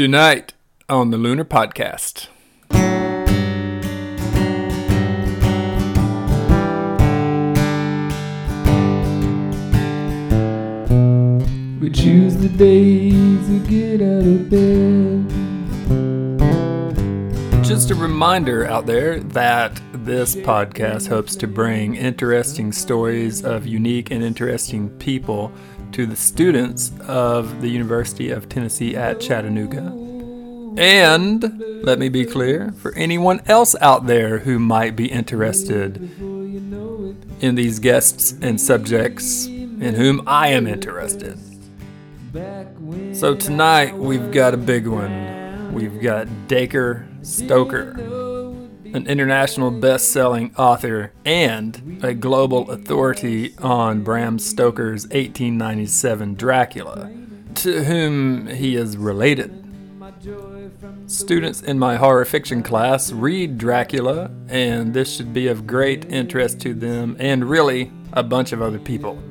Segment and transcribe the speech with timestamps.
[0.00, 0.54] Tonight
[0.88, 2.28] on the Lunar Podcast.
[11.82, 15.28] We choose the days to get out of bed.
[17.62, 24.10] Just a reminder out there that this podcast hopes to bring interesting stories of unique
[24.10, 25.52] and interesting people
[25.92, 29.92] to the students of the University of Tennessee at Chattanooga.
[30.76, 35.96] And let me be clear for anyone else out there who might be interested
[37.40, 41.38] in these guests and subjects in whom I am interested.
[43.16, 45.72] So tonight we've got a big one.
[45.72, 47.94] We've got Dacre Stoker,
[48.92, 57.10] an international best-selling author and a global authority on Bram Stoker's 1897 Dracula,
[57.56, 59.56] to whom he is related.
[61.06, 66.60] Students in my horror fiction class read Dracula, and this should be of great interest
[66.60, 69.22] to them and really a bunch of other people.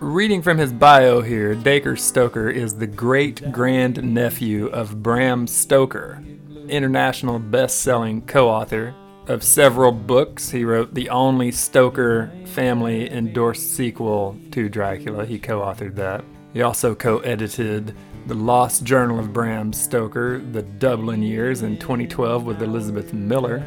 [0.00, 6.22] Reading from his bio here, Dacre Stoker is the great grand nephew of Bram Stoker,
[6.70, 8.94] international best selling co author
[9.26, 10.50] of several books.
[10.50, 15.26] He wrote the only Stoker family endorsed sequel to Dracula.
[15.26, 16.24] He co authored that.
[16.52, 17.94] He also co edited
[18.26, 23.66] The Lost Journal of Bram Stoker, The Dublin Years in 2012 with Elizabeth Miller.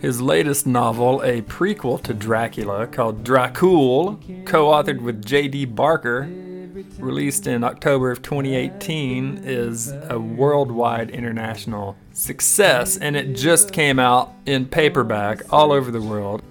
[0.00, 5.66] His latest novel, a prequel to Dracula called Dracul, co authored with J.D.
[5.66, 6.26] Barker,
[6.98, 14.32] released in October of 2018, is a worldwide international success, and it just came out
[14.46, 16.42] in paperback all over the world.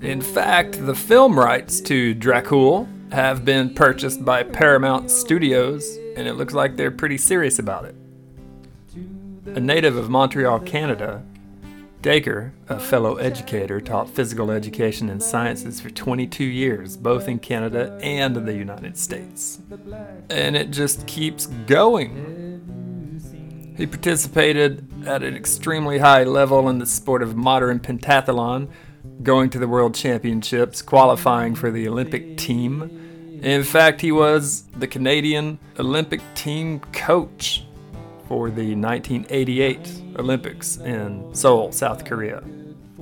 [0.00, 6.34] In fact, the film rights to Dracul have been purchased by Paramount Studios, and it
[6.34, 7.94] looks like they're pretty serious about it.
[9.46, 11.22] A native of Montreal, Canada,
[12.00, 17.98] Dacre, a fellow educator, taught physical education and sciences for 22 years, both in Canada
[18.00, 19.58] and the United States.
[20.30, 23.74] And it just keeps going.
[23.76, 28.68] He participated at an extremely high level in the sport of modern pentathlon,
[29.22, 33.40] going to the World Championships, qualifying for the Olympic team.
[33.42, 37.64] In fact, he was the Canadian Olympic team coach
[38.28, 42.44] for the 1988 Olympics in Seoul, South Korea.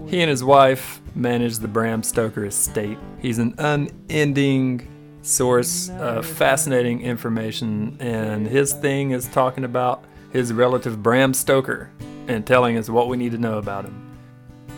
[0.07, 2.97] He and his wife manage the Bram Stoker estate.
[3.21, 4.89] He's an unending
[5.23, 11.91] source of fascinating information, and his thing is talking about his relative Bram Stoker
[12.29, 14.03] and telling us what we need to know about him.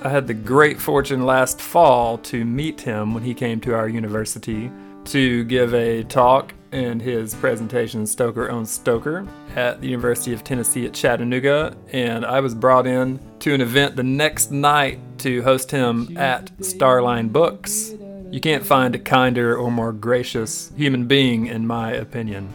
[0.03, 3.88] I had the great fortune last fall to meet him when he came to our
[3.88, 4.70] university
[5.06, 9.26] to give a talk and his presentation, Stoker on Stoker,
[9.58, 11.76] at the University of Tennessee at Chattanooga.
[11.92, 16.56] And I was brought in to an event the next night to host him at
[16.58, 17.92] Starline Books.
[18.30, 22.48] You can't find a kinder or more gracious human being, in my opinion.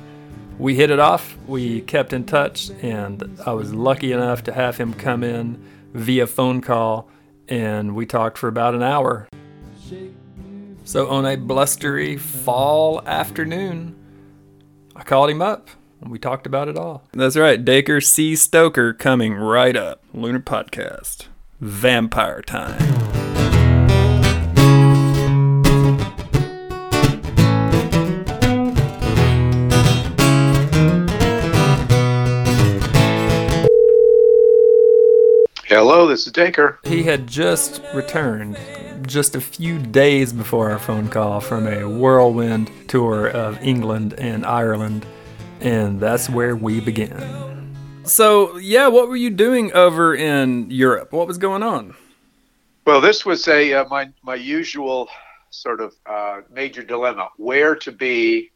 [0.57, 4.77] We hit it off, we kept in touch, and I was lucky enough to have
[4.77, 5.61] him come in
[5.93, 7.09] via phone call,
[7.49, 9.27] and we talked for about an hour.
[10.85, 13.95] So, on a blustery fall afternoon,
[14.95, 15.69] I called him up
[16.07, 17.03] we talked about it all.
[17.13, 18.35] That's right, Dacre C.
[18.35, 20.03] Stoker coming right up.
[20.13, 21.27] Lunar Podcast.
[21.59, 22.79] Vampire time.
[35.65, 36.79] Hello, this is Dacre.
[36.83, 38.57] He had just returned
[39.07, 44.45] just a few days before our phone call from a whirlwind tour of England and
[44.45, 45.05] Ireland,
[45.63, 47.73] and that's where we began.
[48.03, 51.13] So, yeah, what were you doing over in Europe?
[51.13, 51.95] What was going on?
[52.85, 55.07] Well, this was a uh, my my usual
[55.51, 58.51] sort of uh, major dilemma: where to be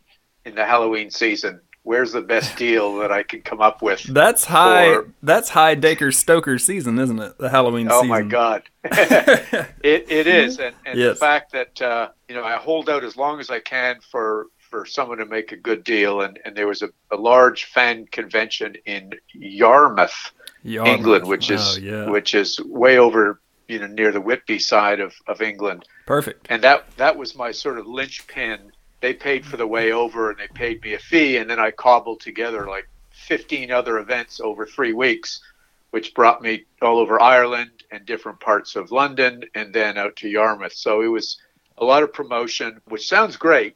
[0.45, 1.62] in the Halloween season.
[1.84, 4.03] Where's the best deal that I can come up with?
[4.03, 4.95] That's high.
[4.95, 5.13] For...
[5.24, 7.38] That's high Dacre Stoker season, isn't it?
[7.38, 7.98] The Halloween season.
[7.98, 8.10] oh season.
[8.10, 11.13] my God, it it is, and, and yes.
[11.13, 14.48] the fact that uh, you know I hold out as long as I can for
[14.69, 18.06] for someone to make a good deal, and and there was a, a large fan
[18.12, 20.31] convention in Yarmouth,
[20.64, 20.94] Yarmouth.
[20.98, 22.10] England, which oh, is oh, yeah.
[22.10, 25.86] which is way over you know near the Whitby side of of England.
[26.06, 26.48] Perfect.
[26.50, 30.40] And that that was my sort of linchpin they paid for the way over and
[30.40, 34.66] they paid me a fee and then i cobbled together like 15 other events over
[34.66, 35.42] three weeks
[35.92, 40.30] which brought me all over ireland and different parts of london and then out to
[40.30, 41.38] yarmouth so it was
[41.78, 43.75] a lot of promotion which sounds great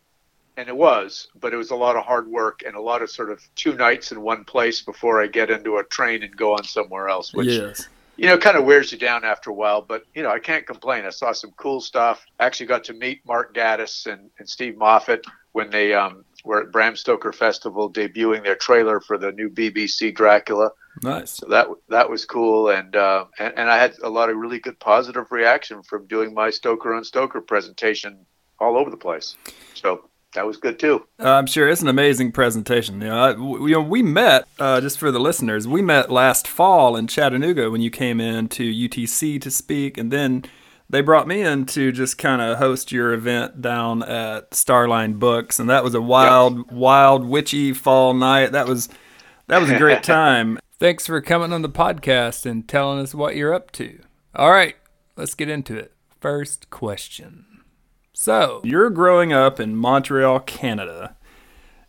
[0.57, 3.09] and it was, but it was a lot of hard work and a lot of
[3.09, 6.53] sort of two nights in one place before I get into a train and go
[6.53, 7.87] on somewhere else, which yes.
[8.17, 9.81] you know kind of wears you down after a while.
[9.81, 11.05] But you know I can't complain.
[11.05, 12.25] I saw some cool stuff.
[12.39, 16.61] I actually got to meet Mark Gatiss and, and Steve Moffat when they um, were
[16.61, 20.71] at Bram Stoker Festival debuting their trailer for the new BBC Dracula.
[21.01, 21.31] Nice.
[21.31, 24.59] So that that was cool, and, uh, and and I had a lot of really
[24.59, 28.25] good positive reaction from doing my Stoker on Stoker presentation
[28.59, 29.35] all over the place.
[29.73, 31.05] So that was good too.
[31.19, 33.01] Uh, I'm sure it's an amazing presentation.
[33.01, 35.67] You know, I, we, you know, we met uh, just for the listeners.
[35.67, 40.11] We met last fall in Chattanooga when you came in to UTC to speak, and
[40.11, 40.43] then
[40.89, 45.59] they brought me in to just kind of host your event down at Starline Books,
[45.59, 46.71] and that was a wild, yep.
[46.71, 48.51] wild, witchy fall night.
[48.51, 48.89] That was
[49.47, 50.59] that was a great time.
[50.79, 53.99] Thanks for coming on the podcast and telling us what you're up to.
[54.33, 54.75] All right,
[55.15, 55.93] let's get into it.
[56.19, 57.50] First question.
[58.21, 61.15] So, you're growing up in Montreal, Canada.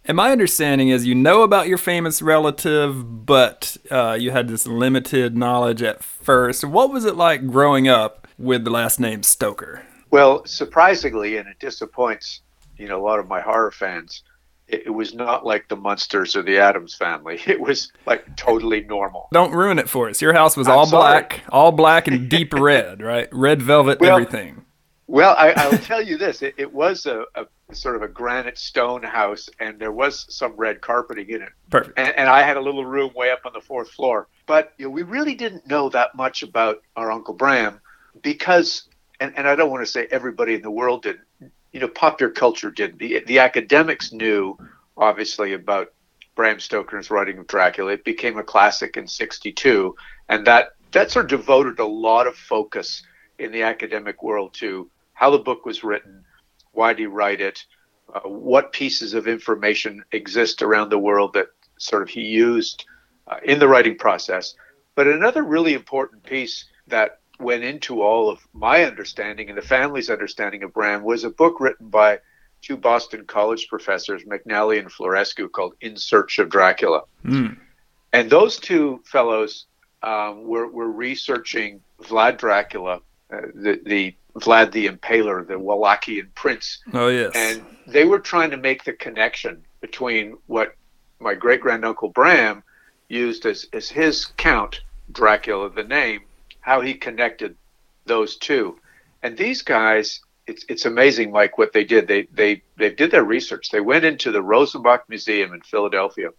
[0.07, 4.67] And my understanding is you know about your famous relative, but uh, you had this
[4.67, 6.65] limited knowledge at first.
[6.65, 9.83] What was it like growing up with the last name Stoker?
[10.11, 12.41] Well, surprisingly, and it disappoints
[12.79, 14.23] you know a lot of my horror fans,
[14.69, 17.43] it, it was not like the Munsters or the Addams family.
[17.47, 19.29] It was like totally normal.
[19.33, 20.23] Don't ruin it for us.
[20.23, 21.03] Your house was I'm all sorry.
[21.03, 23.29] black, all black and deep red, right?
[23.33, 24.65] Red velvet, well, everything.
[25.13, 27.45] Well, I, will tell you this: it, it was a, a,
[27.75, 31.51] sort of a granite stone house, and there was some red carpeting in it.
[31.69, 31.99] Perfect.
[31.99, 34.29] And, and I had a little room way up on the fourth floor.
[34.47, 37.79] But you know, we really didn't know that much about our Uncle Bram
[38.23, 38.89] because,
[39.21, 41.27] and, and I don't want to say everybody in the world didn't.
[41.73, 42.99] You know, popular culture didn't.
[42.99, 44.57] The, the academics knew,
[44.97, 45.93] obviously, about
[46.37, 47.93] Bram Stoker's writing of Dracula.
[47.93, 49.95] It became a classic in '62,
[50.31, 53.03] and that that sort of devoted a lot of focus
[53.39, 56.25] in the academic world to how the book was written,
[56.73, 57.65] why did he write it,
[58.13, 61.49] uh, what pieces of information exist around the world that
[61.79, 62.85] sort of he used
[63.27, 64.55] uh, in the writing process.
[64.95, 70.11] But another really important piece that went into all of my understanding and the family's
[70.11, 72.21] understanding of Bram was a book written by
[72.61, 77.03] two Boston College professors, McNally and Florescu, called In Search of Dracula.
[77.25, 77.57] Mm.
[78.13, 79.67] And those two fellows
[80.03, 83.01] um, were, were researching Vlad Dracula
[83.33, 86.79] uh, the, the Vlad the Impaler, the Wallachian prince.
[86.93, 87.33] Oh yes.
[87.35, 90.75] And they were trying to make the connection between what
[91.21, 92.63] my great granduncle Bram
[93.09, 94.81] used as, as his count,
[95.11, 96.23] Dracula, the name,
[96.61, 97.57] how he connected
[98.07, 98.79] those two.
[99.23, 102.09] And these guys, it's it's amazing, Mike, what they did.
[102.09, 103.69] They they they did their research.
[103.71, 106.31] They went into the Rosenbach Museum in Philadelphia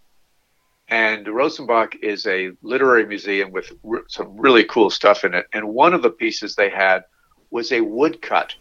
[0.90, 5.48] and Rosenbach is a literary museum with re- some really cool stuff in it.
[5.54, 7.04] And one of the pieces they had
[7.54, 8.56] was a woodcut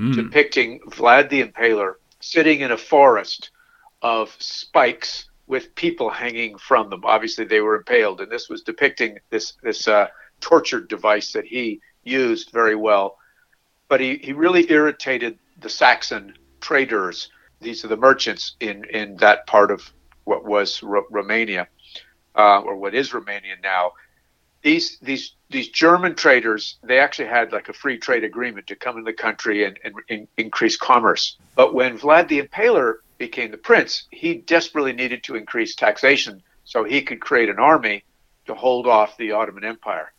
[0.00, 0.14] mm.
[0.14, 3.50] depicting Vlad the Impaler sitting in a forest
[4.00, 7.02] of spikes with people hanging from them.
[7.04, 10.06] Obviously, they were impaled, and this was depicting this this uh,
[10.40, 13.18] torture device that he used very well.
[13.88, 17.28] But he, he really irritated the Saxon traders.
[17.60, 19.92] These are the merchants in in that part of
[20.24, 21.66] what was R- Romania,
[22.36, 23.92] uh, or what is Romania now.
[24.62, 28.96] These these these German traders, they actually had like a free trade agreement to come
[28.96, 31.36] in the country and, and, and increase commerce.
[31.54, 36.84] But when Vlad the Impaler became the prince, he desperately needed to increase taxation so
[36.84, 38.02] he could create an army
[38.46, 40.12] to hold off the Ottoman Empire.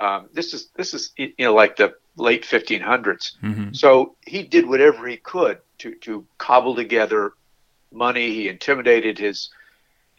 [0.00, 3.38] Um, this is this is you know like the late 1500s.
[3.42, 3.72] Mm-hmm.
[3.72, 7.32] So he did whatever he could to to cobble together
[7.92, 8.32] money.
[8.32, 9.50] He intimidated his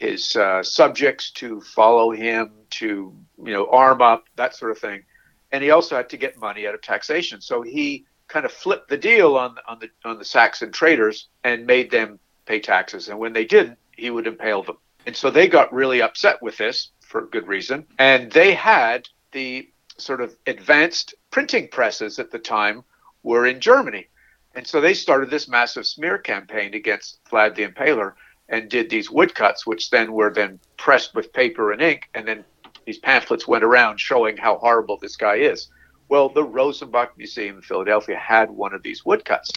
[0.01, 5.03] his uh, subjects to follow him, to you know arm up, that sort of thing.
[5.51, 7.39] And he also had to get money out of taxation.
[7.39, 11.67] So he kind of flipped the deal on on the on the Saxon traders and
[11.67, 13.09] made them pay taxes.
[13.09, 14.77] And when they didn't, he would impale them.
[15.05, 17.85] And so they got really upset with this for good reason.
[17.99, 22.83] And they had the sort of advanced printing presses at the time
[23.21, 24.07] were in Germany.
[24.55, 28.13] And so they started this massive smear campaign against Vlad the Impaler
[28.49, 32.43] and did these woodcuts, which then were then pressed with paper and ink, and then
[32.85, 35.69] these pamphlets went around showing how horrible this guy is.
[36.09, 39.51] Well, the Rosenbach Museum in Philadelphia had one of these woodcuts.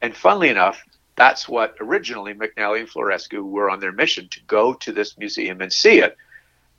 [0.00, 0.80] And funnily enough,
[1.16, 5.60] that's what originally McNally and Florescu were on their mission to go to this museum
[5.60, 6.16] and see it.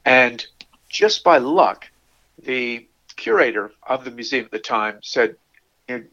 [0.05, 0.45] And
[0.87, 1.89] just by luck,
[2.41, 2.87] the
[3.17, 5.35] curator of the museum at the time said,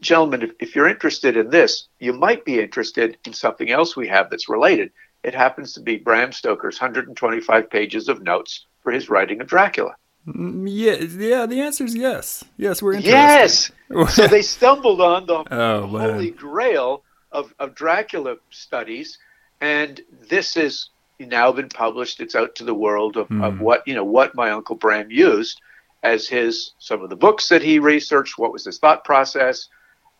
[0.01, 4.07] gentlemen, if, if you're interested in this, you might be interested in something else we
[4.09, 4.91] have that's related.
[5.23, 9.95] It happens to be Bram Stoker's 125 pages of notes for his writing of Dracula.
[10.27, 10.95] Mm, yeah,
[11.27, 11.45] yeah.
[11.45, 12.43] The answer is yes.
[12.57, 13.11] Yes, we're interested.
[13.11, 13.71] Yes.
[14.15, 19.17] so they stumbled on the oh, holy grail of, of Dracula studies,
[19.61, 22.19] and this has now been published.
[22.19, 23.43] It's out to the world of, mm.
[23.43, 25.61] of what you know what my uncle Bram used
[26.03, 29.69] as his some of the books that he researched, what was his thought process,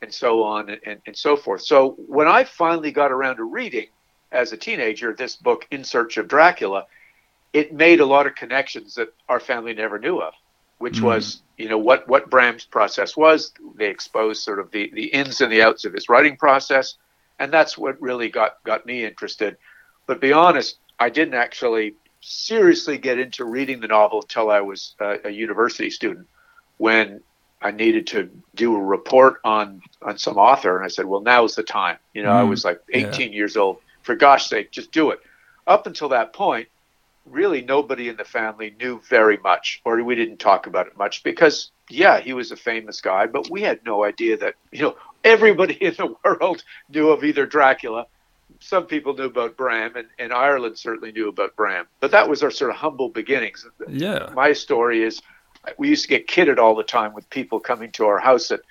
[0.02, 1.62] and so on and, and, and so forth.
[1.62, 3.88] So when I finally got around to reading
[4.32, 6.86] as a teenager this book, In Search of Dracula,
[7.54, 10.34] it made a lot of connections that our family never knew of,
[10.78, 11.04] which mm.
[11.04, 13.54] was you know what what Bram's process was.
[13.76, 16.96] They exposed sort of the the ins and the outs of his writing process,
[17.40, 19.58] and that's what really got got me interested.
[20.06, 24.96] But be honest, I didn't actually seriously get into reading the novel until I was
[25.00, 26.28] a, a university student,
[26.78, 27.22] when
[27.62, 31.44] I needed to do a report on on some author, and I said, "Well, now
[31.44, 33.36] is the time." You know, mm, I was like 18 yeah.
[33.36, 33.78] years old.
[34.08, 35.20] For gosh sake, just do it.
[35.68, 36.70] Up until that point,
[37.26, 41.24] really nobody in the family knew very much, or we didn't talk about it much
[41.24, 44.96] because, yeah, he was a famous guy, but we had no idea that you know
[45.26, 48.08] everybody in the world knew of either Dracula
[48.62, 51.86] some people knew about Bram, and, and Ireland certainly knew about Bram.
[52.00, 53.68] But that was our sort of humble beginnings.
[53.90, 54.32] Yeah.
[54.34, 55.22] My story is
[55.78, 58.62] we used to get kidded all the time with people coming to our house at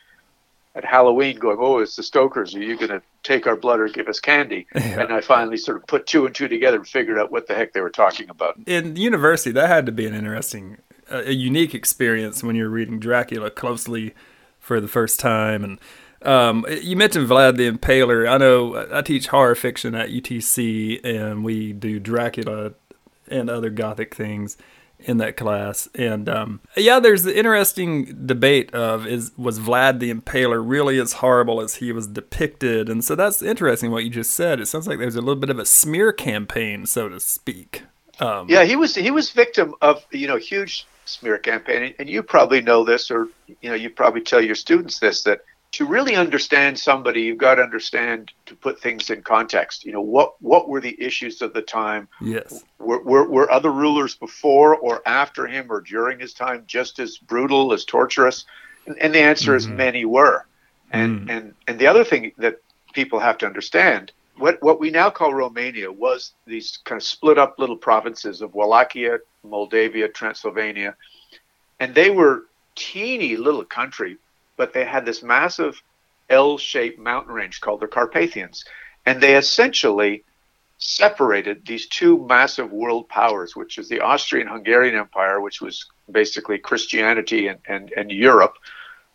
[0.77, 2.55] at Halloween going, Oh, it's the Stokers.
[2.55, 4.67] Are you going to take our blood or give us candy?
[4.75, 5.01] Yeah.
[5.01, 7.55] And I finally sort of put two and two together and figured out what the
[7.55, 8.57] heck they were talking about.
[8.67, 10.77] In university, that had to be an interesting,
[11.11, 14.15] uh, a unique experience when you're reading Dracula closely
[14.61, 15.65] for the first time.
[15.65, 15.79] And
[16.23, 18.31] um, you mentioned Vlad the Impaler.
[18.31, 22.73] I know I teach horror fiction at UTC, and we do Dracula
[23.29, 24.57] and other gothic things
[25.01, 25.89] in that class.
[25.95, 31.15] And um, yeah, there's the interesting debate of is was Vlad the Impaler really as
[31.15, 32.89] horrible as he was depicted?
[32.89, 34.61] And so that's interesting what you just said.
[34.61, 37.83] It sounds like there's a little bit of a smear campaign, so to speak.
[38.21, 42.23] Um, yeah, he was he was victim of you know huge smear campaign, and you
[42.23, 43.29] probably know this, or
[43.61, 45.41] you know you probably tell your students this that
[45.77, 49.85] to really understand somebody, you've got to understand to put things in context.
[49.85, 52.09] You know, what what were the issues of the time?
[52.23, 52.65] Yes.
[52.79, 57.19] Were, were, were other rulers before or after him or during his time just as
[57.19, 58.47] brutal, as torturous?
[58.87, 59.71] And, and the answer mm-hmm.
[59.73, 60.47] is many were.
[60.93, 61.37] And, mm.
[61.37, 62.57] and, and the other thing that
[62.95, 67.37] people have to understand, what, what we now call Romania was these kind of split
[67.37, 70.97] up little provinces of Wallachia, Moldavia, Transylvania.
[71.81, 72.45] And they were
[72.77, 74.17] teeny little country
[74.57, 75.83] but they had this massive
[76.29, 78.65] L-shaped mountain range called the Carpathians,
[79.05, 80.25] and they essentially
[80.79, 87.49] separated these two massive world powers, which is the Austrian-Hungarian Empire, which was basically Christianity
[87.49, 88.57] and, and, and Europe,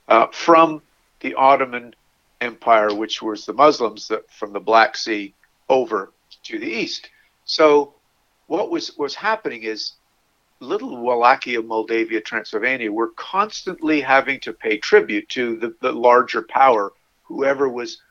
[0.07, 0.81] uh, from
[1.19, 1.93] the Ottoman
[2.39, 5.33] Empire, which was the Muslims that, from the Black Sea
[5.69, 6.11] over
[6.43, 7.09] to the east.
[7.45, 7.93] So
[8.47, 9.93] what was was happening is
[10.61, 16.93] little Wallachia, Moldavia, Transylvania were constantly having to pay tribute to the, the larger power,
[17.23, 18.01] whoever was,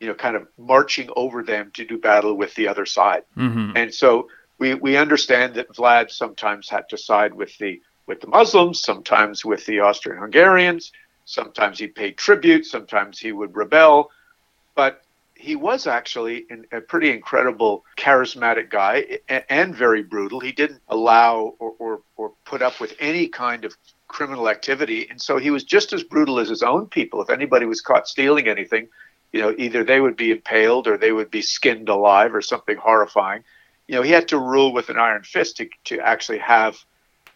[0.00, 3.22] you know, kind of marching over them to do battle with the other side.
[3.36, 3.76] Mm-hmm.
[3.76, 8.26] And so we, we understand that Vlad sometimes had to side with the with the
[8.26, 10.92] Muslims, sometimes with the Austrian Hungarians,
[11.24, 14.10] sometimes he paid tribute, sometimes he would rebel.
[14.74, 15.03] But
[15.44, 20.40] he was actually a pretty incredible, charismatic guy and very brutal.
[20.40, 23.76] He didn't allow or, or, or put up with any kind of
[24.08, 25.06] criminal activity.
[25.10, 27.20] And so he was just as brutal as his own people.
[27.20, 28.88] If anybody was caught stealing anything,
[29.32, 32.76] you know, either they would be impaled or they would be skinned alive or something
[32.76, 33.44] horrifying.
[33.86, 36.82] You know, he had to rule with an iron fist to, to actually have,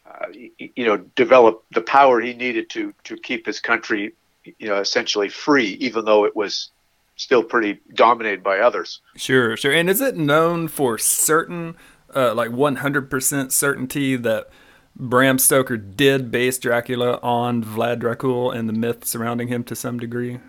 [0.07, 4.79] uh, you know, develop the power he needed to to keep his country, you know,
[4.79, 6.71] essentially free, even though it was
[7.19, 9.03] still pretty dominated by others.
[9.17, 9.73] Sure, sure.
[9.73, 11.77] And is it known for certain,
[12.15, 14.49] uh, like 100% certainty that
[14.97, 19.99] Bram Stoker did base Dracula on Vlad Dracul and the myth surrounding him to some
[19.99, 20.41] degree?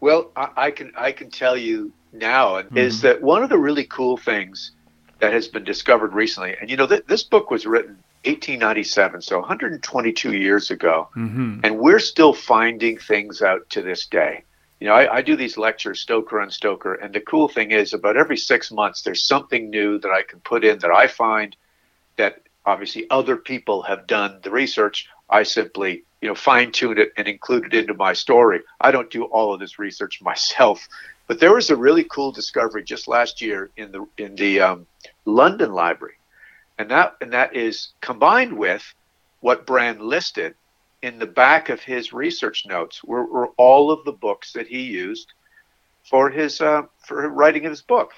[0.00, 2.76] Well, I, I can I can tell you now mm-hmm.
[2.76, 4.72] is that one of the really cool things
[5.18, 9.38] that has been discovered recently, and you know th- this book was written 1897, so
[9.40, 11.60] 122 years ago, mm-hmm.
[11.62, 14.44] and we're still finding things out to this day
[14.80, 17.92] you know, I, I, do these lectures, Stoker on Stoker, and the cool thing is
[17.92, 21.56] about every six months, there's something new that I can put in that I find
[22.16, 25.08] that obviously other people have done the research.
[25.30, 28.60] I simply, you know, fine tune it and include it into my story.
[28.80, 30.86] I don't do all of this research myself,
[31.26, 34.86] but there was a really cool discovery just last year in the in the um,
[35.24, 36.16] London Library,
[36.78, 38.94] and that and that is combined with
[39.40, 40.54] what Bram listed
[41.04, 44.80] in the back of his research notes were, were all of the books that he
[44.80, 45.34] used
[46.08, 48.12] for his uh, for writing his book.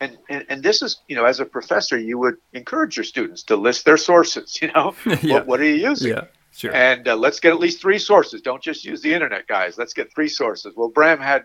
[0.00, 3.42] And, and and this is you know as a professor you would encourage your students
[3.44, 4.58] to list their sources.
[4.62, 5.34] You know yeah.
[5.34, 6.12] what, what are you using?
[6.12, 6.24] Yeah.
[6.52, 6.74] Sure.
[6.74, 8.42] And uh, let's get at least three sources.
[8.42, 9.76] Don't just use the internet, guys.
[9.76, 10.74] Let's get three sources.
[10.74, 11.44] Well, Bram had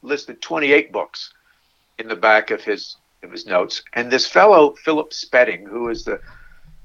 [0.00, 1.34] listed 28 books
[1.98, 3.82] in the back of his of his notes.
[3.94, 6.20] And this fellow Philip Spedding, who is the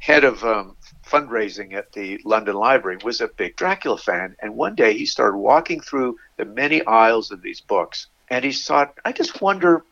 [0.02, 4.36] head of um, fundraising at the London Library, was a big Dracula fan.
[4.42, 8.52] And one day he started walking through the many aisles of these books, and he
[8.52, 9.86] thought, I just wonder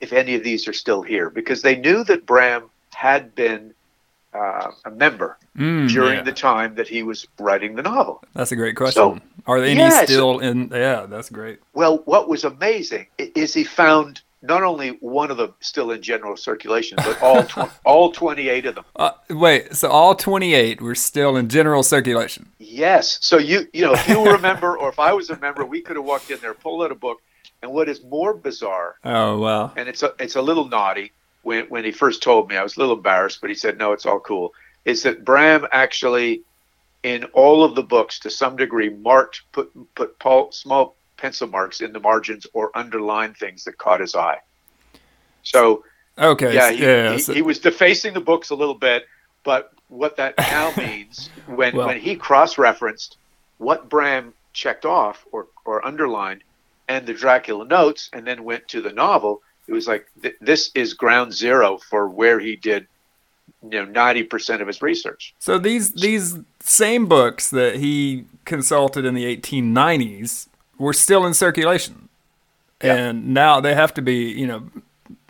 [0.00, 3.74] if any of these are still here, because they knew that Bram had been
[4.32, 6.22] uh, a member mm, during yeah.
[6.22, 8.22] the time that he was writing the novel.
[8.34, 9.02] That's a great question.
[9.02, 10.68] So, Are they yeah, still so, in?
[10.68, 11.58] Yeah, that's great.
[11.72, 16.36] Well, what was amazing is he found not only one of them still in general
[16.36, 18.84] circulation, but all tw- all 28 of them.
[18.94, 22.50] Uh, wait, so all 28 were still in general circulation?
[22.58, 23.18] Yes.
[23.20, 25.64] So you you know, if you were a member or if I was a member,
[25.64, 27.20] we could have walked in there, pulled out a book,
[27.62, 28.96] and what is more bizarre?
[29.04, 29.72] Oh wow!
[29.76, 31.12] And it's a it's a little naughty.
[31.42, 33.92] When when he first told me, I was a little embarrassed, but he said, "No,
[33.92, 34.52] it's all cool."
[34.84, 36.42] Is that Bram actually,
[37.02, 41.82] in all of the books, to some degree, marked put put Paul, small pencil marks
[41.82, 44.38] in the margins or underlined things that caught his eye.
[45.42, 45.84] So
[46.16, 47.34] okay, yeah, he, yeah, he, so.
[47.34, 49.04] he was defacing the books a little bit,
[49.44, 51.88] but what that now means when well.
[51.88, 53.18] when he cross-referenced
[53.58, 56.42] what Bram checked off or or underlined
[56.88, 60.70] and the Dracula notes, and then went to the novel, it was like th- this
[60.74, 62.86] is ground zero for where he did
[63.62, 69.14] you know 90% of his research so these these same books that he consulted in
[69.14, 70.48] the 1890s
[70.78, 72.08] were still in circulation.
[72.80, 74.70] And now they have to be you know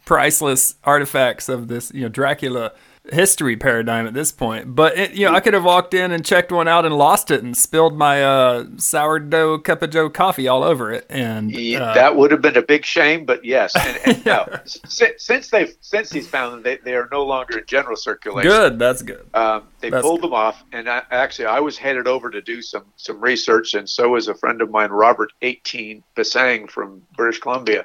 [0.04, 2.72] priceless artifacts of this you know dracula
[3.12, 4.74] history paradigm at this point.
[4.74, 7.30] But it, you know, I could have walked in and checked one out and lost
[7.30, 11.94] it and spilled my uh, sourdough cup of Joe coffee all over it, and uh,
[11.94, 13.24] that would have been a big shame.
[13.24, 14.44] But yes, and, and yeah.
[14.50, 18.50] no, since they've since he's found them, they, they are no longer in general circulation.
[18.50, 19.28] Good, that's good.
[19.34, 20.28] Um, they that's pulled good.
[20.28, 23.88] them off, and I, actually, I was headed over to do some some research, and
[23.88, 27.84] so was a friend of mine, Robert Eighteen Bisang from British Columbia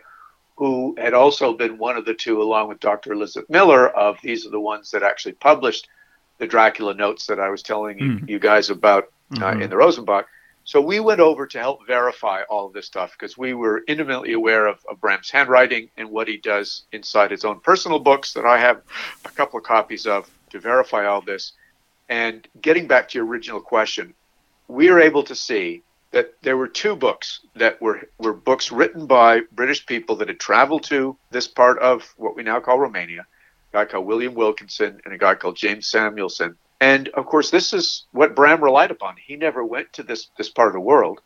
[0.63, 3.11] who had also been one of the two, along with Dr.
[3.11, 5.89] Elizabeth Miller, of these are the ones that actually published
[6.37, 8.29] the Dracula notes that I was telling mm.
[8.29, 9.63] you, guys about uh, mm-hmm.
[9.63, 10.23] in the Rosenbach.
[10.63, 14.31] So we went over to help verify all of this stuff because we were intimately
[14.31, 18.45] aware of, of, Bram's handwriting and what he does inside his own personal books that
[18.45, 18.83] I have
[19.25, 21.51] a couple of copies of to verify all this.
[22.07, 24.13] And getting back to your original question,
[24.69, 29.07] we are able to see that there were two books that were, were books written
[29.07, 33.21] by British people that had traveled to this part of what we now call Romania,
[33.21, 36.55] a guy called William Wilkinson and a guy called James Samuelson.
[36.79, 39.15] And of course, this is what Bram relied upon.
[39.17, 41.19] He never went to this, this part of the world,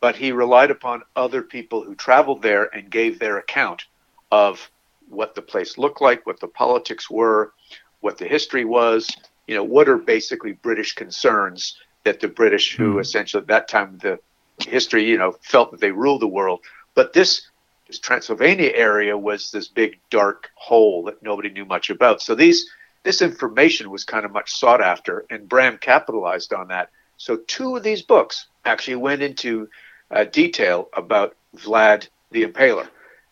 [0.00, 3.86] but he relied upon other people who traveled there and gave their account
[4.30, 4.70] of
[5.08, 7.52] what the place looked like, what the politics were,
[8.00, 9.08] what the history was,
[9.48, 13.00] you know, what are basically British concerns that the British, who hmm.
[13.00, 14.20] essentially at that time the
[14.66, 16.60] history, you know, felt that they ruled the world.
[16.94, 17.48] But this,
[17.86, 22.22] this Transylvania area was this big dark hole that nobody knew much about.
[22.22, 22.68] So these
[23.04, 26.90] this information was kind of much sought after, and Bram capitalized on that.
[27.16, 29.68] So two of these books actually went into
[30.10, 32.88] uh, detail about Vlad the Impaler,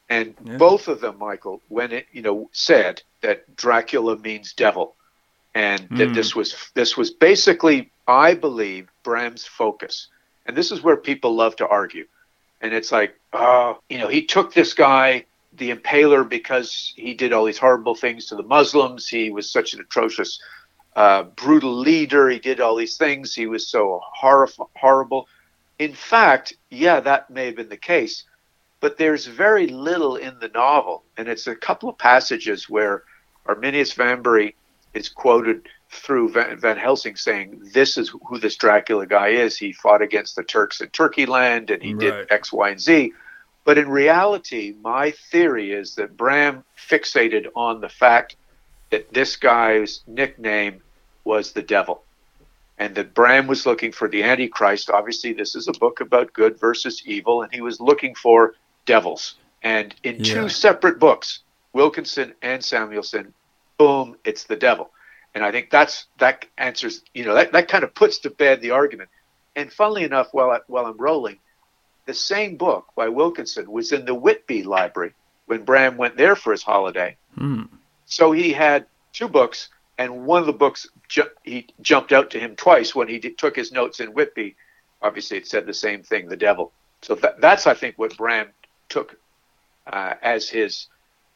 [0.09, 0.57] and yeah.
[0.57, 4.95] both of them, Michael, when it you know said that Dracula means devil,
[5.55, 5.99] and mm.
[5.99, 6.15] that hmm.
[6.15, 10.09] this was this was basically, I believe, Bram's focus
[10.47, 12.07] and this is where people love to argue.
[12.61, 17.33] And it's like, oh, you know, he took this guy, the impaler, because he did
[17.33, 19.09] all these horrible things to the Muslims.
[19.09, 20.41] He was such an atrocious,
[20.95, 22.31] uh, brutal leader.
[22.31, 23.35] He did all these things.
[23.35, 25.29] He was so horrif- horrible.
[25.79, 28.25] In fact, yeah, that may have been the case,
[28.81, 31.05] but there's very little in the novel.
[31.19, 33.03] And it's a couple of passages where
[33.45, 34.55] Arminius Vambery
[34.95, 39.57] is quoted through Van, Van, Helsing saying, This is who this Dracula guy is.
[39.57, 42.01] He fought against the Turks in Turkey land and he right.
[42.01, 43.13] did X, Y, and Z.
[43.65, 48.37] But in reality, my theory is that Bram fixated on the fact
[48.91, 50.81] that this guy's nickname
[51.25, 52.03] was the devil.
[52.79, 54.91] And that Bram was looking for the Antichrist.
[54.91, 58.55] Obviously, this is a book about good versus evil, and he was looking for
[58.85, 59.35] devils.
[59.63, 60.35] And in yeah.
[60.35, 61.41] two separate books,
[61.73, 63.35] Wilkinson and Samuelson,
[63.79, 64.91] boom, it's the devil.
[65.37, 68.63] And I think that's that answers, you know, that, that kind of puts to bed
[68.63, 69.11] the argument.
[69.55, 71.37] And funnily enough, while, I, while I'm rolling,
[72.07, 75.13] the same book by Wilkinson was in the Whitby Library
[75.45, 77.19] when Bram went there for his holiday.
[77.35, 77.65] Hmm.
[78.07, 79.69] So he had two books,
[79.99, 83.55] and one of the books ju- he jumped out to him twice when he took
[83.55, 84.57] his notes in Whitby.
[85.03, 86.73] Obviously, it said the same thing, the devil.
[87.03, 88.49] So that, that's, I think, what Bram
[88.89, 89.19] took
[89.87, 90.87] uh, as his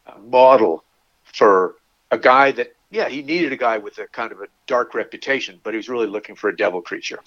[0.06, 0.84] uh, model
[1.22, 1.74] for
[2.10, 5.60] a guy that yeah, he needed a guy with a kind of a dark reputation,
[5.62, 7.20] but he was really looking for a devil creature.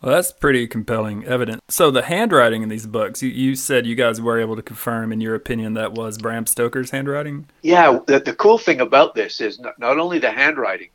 [0.00, 1.60] Well, that's pretty compelling evidence.
[1.68, 5.12] So the handwriting in these books, you, you said you guys were able to confirm,
[5.12, 7.46] in your opinion, that was Bram Stoker's handwriting.
[7.60, 10.88] Yeah, the, the cool thing about this is not, not only the handwriting,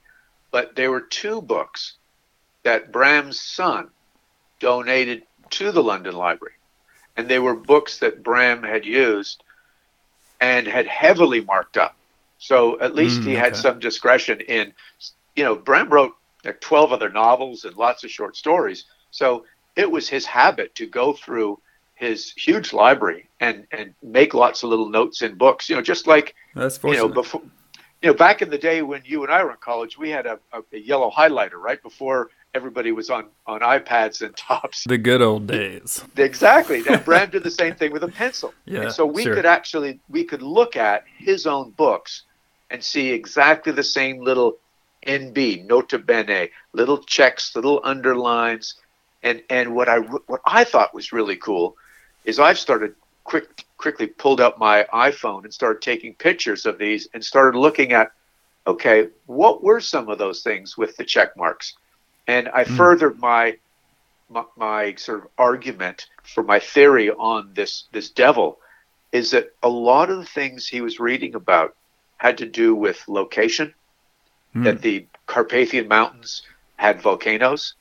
[0.50, 1.94] but there were two books
[2.64, 3.90] that Bram's son
[4.60, 6.56] donated to the London Library,
[7.16, 9.44] and they were books that Bram had used
[10.42, 11.96] and had heavily marked up.
[12.46, 14.74] So at least mm, he had some discretion in,
[15.36, 19.46] you know, Bram wrote like 12 other novels and lots of short stories so
[19.78, 21.60] it was his habit to go through
[21.94, 25.70] his huge library and and make lots of little notes in books.
[25.70, 27.42] You know, just like That's you know before.
[28.02, 30.26] You know, back in the day when you and I were in college, we had
[30.26, 34.84] a, a, a yellow highlighter right before everybody was on on iPads and tops.
[34.86, 36.04] The good old days.
[36.18, 36.84] Exactly.
[36.90, 38.54] And Bram did the same thing with a pencil.
[38.66, 38.82] Yeah.
[38.82, 39.34] And so we sure.
[39.34, 42.24] could actually we could look at his own books
[42.76, 44.58] and see exactly the same little
[45.08, 48.76] NB, nota bene, little checks, little underlines,
[49.24, 51.78] and and what I what I thought was really cool
[52.26, 57.08] is I've started quick quickly pulled up my iPhone and started taking pictures of these
[57.14, 58.12] and started looking at
[58.68, 61.78] okay what were some of those things with the check marks
[62.28, 62.76] and I mm.
[62.76, 63.58] furthered my,
[64.30, 68.60] my my sort of argument for my theory on this this devil
[69.14, 71.74] is that a lot of the things he was reading about
[72.18, 73.74] had to do with location
[74.64, 76.44] that the Carpathian Mountains
[76.78, 77.76] had volcanoes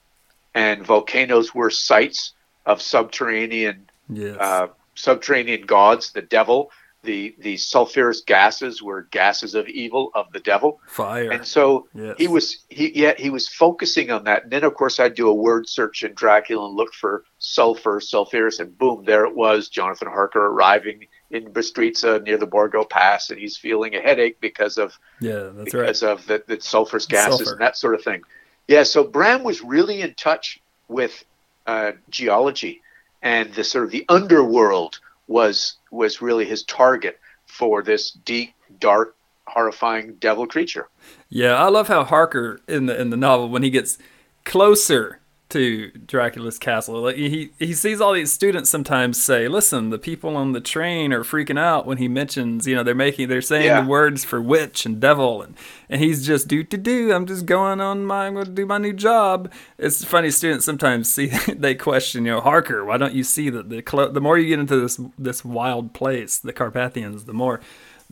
[0.54, 2.32] and volcanoes were sites
[2.66, 4.36] of subterranean yes.
[4.40, 6.70] uh, subterranean gods, the devil.
[7.02, 10.80] The the sulfurous gases were gases of evil of the devil.
[10.86, 11.30] Fire.
[11.30, 12.14] And so yes.
[12.16, 14.44] he was he yeah he was focusing on that.
[14.44, 18.00] And then of course I'd do a word search in Dracula and look for sulfur,
[18.00, 19.68] sulfurous, and boom, there it was.
[19.68, 24.78] Jonathan Harker arriving in Bistrica near the Borgo Pass, and he's feeling a headache because
[24.78, 26.12] of yeah, that's because right.
[26.12, 27.52] of the, the sulfurous gases Sulfur.
[27.52, 28.22] and that sort of thing.
[28.68, 31.24] Yeah, so Bram was really in touch with
[31.66, 32.82] uh, geology,
[33.20, 39.16] and the sort of the underworld was was really his target for this deep, dark,
[39.46, 40.88] horrifying devil creature.
[41.28, 43.98] Yeah, I love how Harker in the in the novel when he gets
[44.44, 45.20] closer
[45.54, 47.00] to Dracula's castle.
[47.00, 51.12] Like he he sees all these students sometimes say, "Listen, the people on the train
[51.12, 53.80] are freaking out when he mentions, you know, they're making they're saying Yeah.
[53.80, 55.54] the words for witch and devil and
[55.88, 57.12] and he's just do to do.
[57.12, 60.64] I'm just going on my I'm going to do my new job." It's funny students
[60.64, 64.36] sometimes see they question, you know, Harker, why don't you see that the the more
[64.38, 67.60] you get into this this wild place, the Carpathians, the more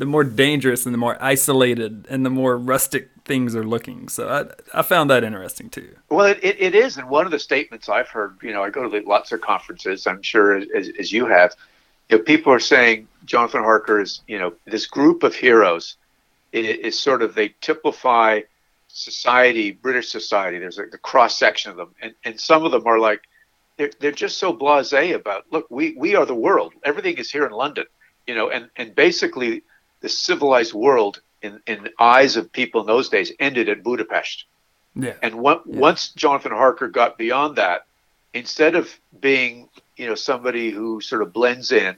[0.02, 4.08] the more dangerous and the more isolated and the more rustic things are looking.
[4.08, 5.94] So I, I found that interesting too.
[6.10, 8.70] Well, it, it, it is, and one of the statements I've heard, you know, I
[8.70, 11.54] go to lots of conferences, I'm sure as, as you have,
[12.08, 15.96] you know, people are saying Jonathan Harker is, you know, this group of heroes
[16.50, 18.40] is, is sort of they typify
[18.88, 20.58] society, British society.
[20.58, 23.22] There's a, a cross section of them, and and some of them are like
[23.76, 25.44] they're they're just so blasé about.
[25.52, 26.72] Look, we we are the world.
[26.82, 27.84] Everything is here in London,
[28.26, 29.62] you know, and and basically
[30.02, 34.44] the civilized world in in eyes of people in those days ended at Budapest.
[34.94, 35.14] Yeah.
[35.22, 35.78] And one, Yeah.
[35.80, 37.86] once Jonathan Harker got beyond that,
[38.34, 41.96] instead of being, you know, somebody who sort of blends in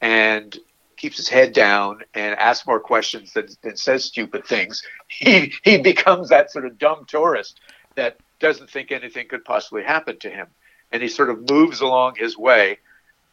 [0.00, 0.58] and
[0.96, 5.76] keeps his head down and asks more questions than, than says stupid things, he he
[5.78, 7.60] becomes that sort of dumb tourist
[7.96, 10.46] that doesn't think anything could possibly happen to him,
[10.92, 12.78] and he sort of moves along his way,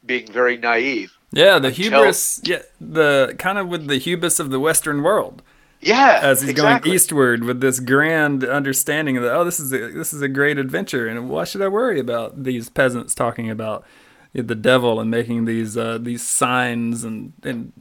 [0.05, 1.11] being very naive.
[1.31, 2.41] Yeah, the Until- hubris.
[2.43, 5.41] Yeah, the kind of with the hubris of the Western world
[5.79, 6.89] Yeah, as he's exactly.
[6.89, 9.33] going eastward with this grand understanding of that.
[9.33, 12.43] Oh, this is a this is a great adventure, and why should I worry about
[12.43, 13.85] these peasants talking about
[14.33, 17.71] the devil and making these uh, these signs and and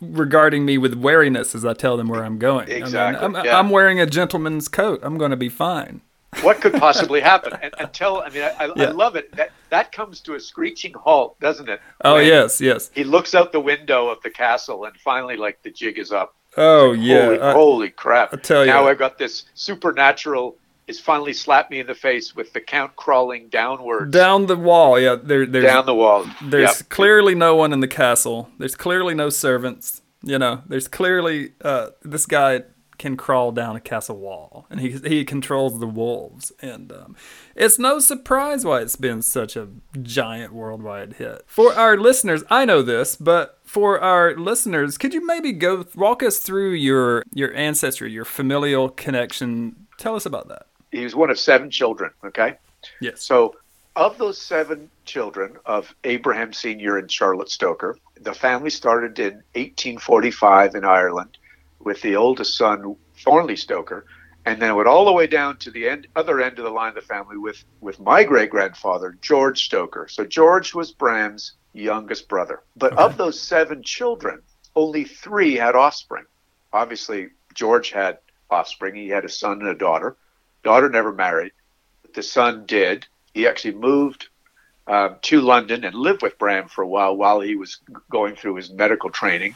[0.00, 2.66] regarding me with wariness as I tell them where I'm going.
[2.66, 3.58] I mean, Exactly, I'm, yeah.
[3.58, 5.00] I'm wearing a gentleman's coat.
[5.02, 6.00] I'm going to be fine.
[6.42, 7.52] What could possibly happen?
[7.62, 8.84] And, until I mean, I, I, Yeah.
[8.88, 9.32] I love it.
[9.36, 11.80] That that comes to a screeching halt, doesn't it?
[12.04, 12.90] Oh yes, yes.
[12.94, 16.34] He looks out the window of the castle, and finally, like the jig is up.
[16.56, 17.24] Oh yeah.
[17.26, 18.32] holy, I- holy crap!
[18.34, 18.70] I tell you.
[18.72, 20.56] now I've got this supernatural.
[20.88, 25.00] Is finally slapped me in the face with the count crawling downwards down the wall.
[25.00, 26.24] Yeah, there, there's down the wall.
[26.40, 26.88] There's Yep.
[26.90, 28.50] clearly no one in the castle.
[28.58, 30.02] There's clearly no servants.
[30.22, 32.62] You know, there's clearly uh, this guy
[32.98, 36.52] can crawl down a castle wall, and he he controls the wolves.
[36.60, 37.16] And um,
[37.54, 39.68] it's no surprise why it's been such a
[40.02, 41.42] giant worldwide hit.
[41.46, 46.22] For our listeners, I know this, but for our listeners, could you maybe go walk
[46.22, 49.86] us through your your ancestry, your familial connection?
[49.98, 50.66] Tell us about that.
[50.92, 52.10] he was one of seven children.
[52.24, 52.56] Okay,
[53.00, 53.22] Yes.
[53.22, 53.56] so
[53.96, 60.74] of those seven children of Abraham Senior and Charlotte Stoker, the family started in 1845
[60.74, 61.38] in Ireland
[61.86, 64.06] with the oldest son Thornley Stoker,
[64.44, 66.70] and then it went all the way down to the end, other end of the
[66.70, 70.08] line of the family with with my great grandfather George Stoker.
[70.10, 73.02] So George was Bram's youngest brother, but okay.
[73.04, 74.42] of those seven children,
[74.74, 76.24] only three had offspring.
[76.72, 78.18] Obviously, George had
[78.50, 78.96] offspring.
[78.96, 80.16] He had a son and a daughter.
[80.64, 81.52] Daughter never married.
[82.16, 83.06] The son did.
[83.32, 84.26] He actually moved
[84.88, 87.78] uh, to London and lived with Bram for a while while he was
[88.10, 89.54] going through his medical training.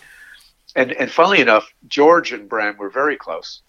[0.76, 3.62] And and funnily enough, George and Bram were very close.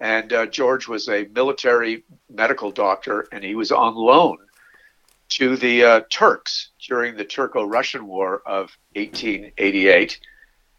[0.00, 4.38] And uh, George was a military medical doctor, and he was on loan
[5.30, 10.18] to the uh, Turks during the Turco-Russian War of 1888.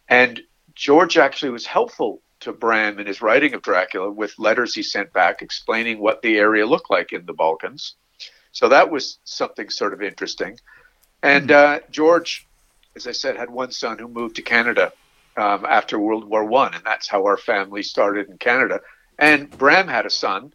[0.08, 0.42] And
[0.74, 5.12] George actually was helpful to Bram in his writing of Dracula with letters he sent
[5.12, 7.94] back explaining what the area looked like in the Balkans.
[8.52, 10.58] So that was something sort of interesting.
[11.22, 11.56] And hmm.
[11.56, 12.46] uh, George,
[12.94, 14.92] as I said, had one son who moved to Canada
[15.36, 18.80] um, after World War One, and that's how our family started in Canada.
[19.18, 20.52] And Bram had a son.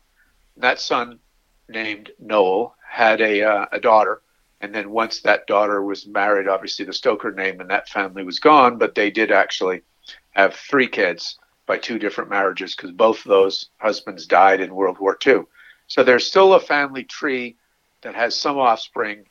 [0.58, 1.20] That son,
[1.68, 4.22] named Noel, had a uh, a daughter.
[4.62, 8.40] And then once that daughter was married, obviously the Stoker name and that family was
[8.40, 8.78] gone.
[8.78, 9.84] But they did actually
[10.32, 14.98] have three kids by two different marriages because both of those husbands died in World
[15.00, 15.44] War II.
[15.88, 17.58] So there's still a family tree
[18.02, 19.26] that has some offspring.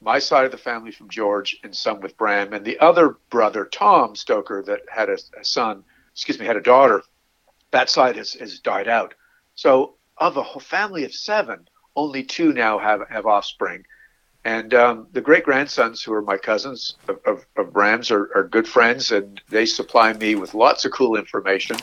[0.00, 3.64] My side of the family from George and some with Bram, and the other brother
[3.64, 7.02] Tom Stoker that had a, a son, excuse me, had a daughter
[7.70, 9.14] that side has, has died out.
[9.54, 13.84] So of a whole family of seven, only two now have, have offspring.
[14.44, 18.44] And um, the great grandsons, who are my cousins of, of, of Bram's, are, are
[18.44, 21.76] good friends, and they supply me with lots of cool information.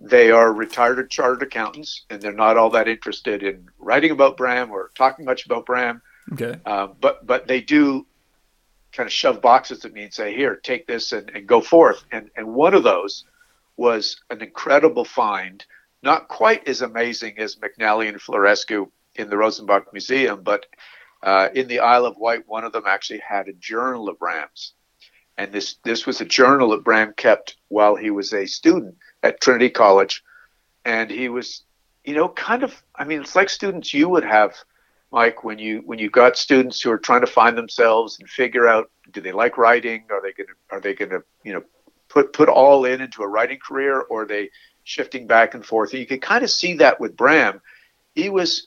[0.00, 4.70] They are retired chartered accountants, and they're not all that interested in writing about Bram
[4.70, 6.02] or talking much about Bram.
[6.32, 6.58] Okay.
[6.64, 8.06] Um, but but they do
[8.92, 12.04] kind of shove boxes at me and say, "Here, take this and, and go forth."
[12.12, 13.24] And and one of those
[13.76, 15.64] was an incredible find,
[16.02, 20.66] not quite as amazing as McNally and Florescu in the Rosenbach Museum, but
[21.22, 24.74] uh, in the Isle of Wight, one of them actually had a journal of Bram's.
[25.36, 29.40] And this, this was a journal that Bram kept while he was a student at
[29.40, 30.22] Trinity College.
[30.84, 31.64] And he was,
[32.04, 34.54] you know, kind of, I mean, it's like students you would have,
[35.12, 38.68] Mike, when you when you got students who are trying to find themselves and figure
[38.68, 40.04] out do they like writing?
[40.10, 41.64] Are they gonna are they gonna, you know,
[42.08, 44.50] put put all in into a writing career, or are they
[44.84, 45.92] shifting back and forth.
[45.92, 47.60] And you could kind of see that with Bram.
[48.14, 48.66] He was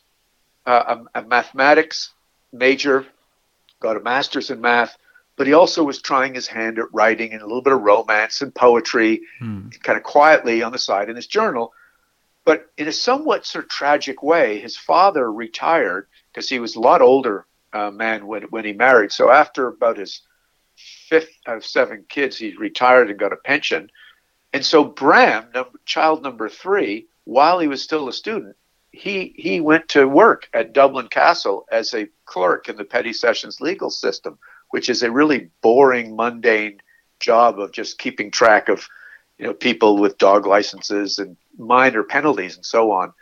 [0.65, 2.13] uh, a, a mathematics
[2.51, 3.06] major,
[3.79, 4.97] got a master's in math,
[5.36, 8.41] but he also was trying his hand at writing and a little bit of romance
[8.41, 9.67] and poetry, hmm.
[9.82, 11.73] kind of quietly on the side in his journal.
[12.45, 16.80] But in a somewhat sort of tragic way, his father retired because he was a
[16.80, 19.12] lot older uh, man when when he married.
[19.12, 20.22] So after about his
[20.76, 22.38] fifth of seven kids.
[22.38, 23.89] He retired and got a pension.
[24.54, 28.56] And so Bram, number, child number three, while he was still a student,
[28.91, 33.60] he he went to work at Dublin Castle as a clerk in the petty sessions
[33.60, 34.38] legal system,
[34.69, 36.80] which is a really boring, mundane
[37.19, 38.88] job of just keeping track of
[39.39, 43.13] you know people with dog licenses and minor penalties and so on.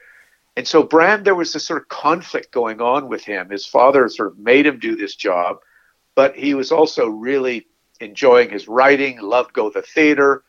[0.58, 3.50] And so Bram, there was this sort of conflict going on with him.
[3.50, 5.60] His father sort of made him do this job,
[6.16, 7.68] but he was also really
[8.02, 10.44] enjoying his writing, loved go to the theater.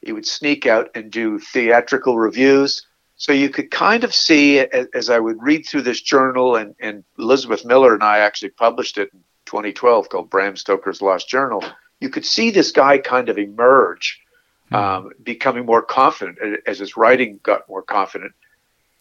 [0.00, 2.86] He would sneak out and do theatrical reviews.
[3.16, 7.02] So you could kind of see as I would read through this journal, and, and
[7.18, 11.64] Elizabeth Miller and I actually published it in 2012 called Bram Stoker's Lost Journal.
[11.98, 14.20] You could see this guy kind of emerge,
[14.68, 14.74] hmm.
[14.76, 18.34] um, becoming more confident as his writing got more confident.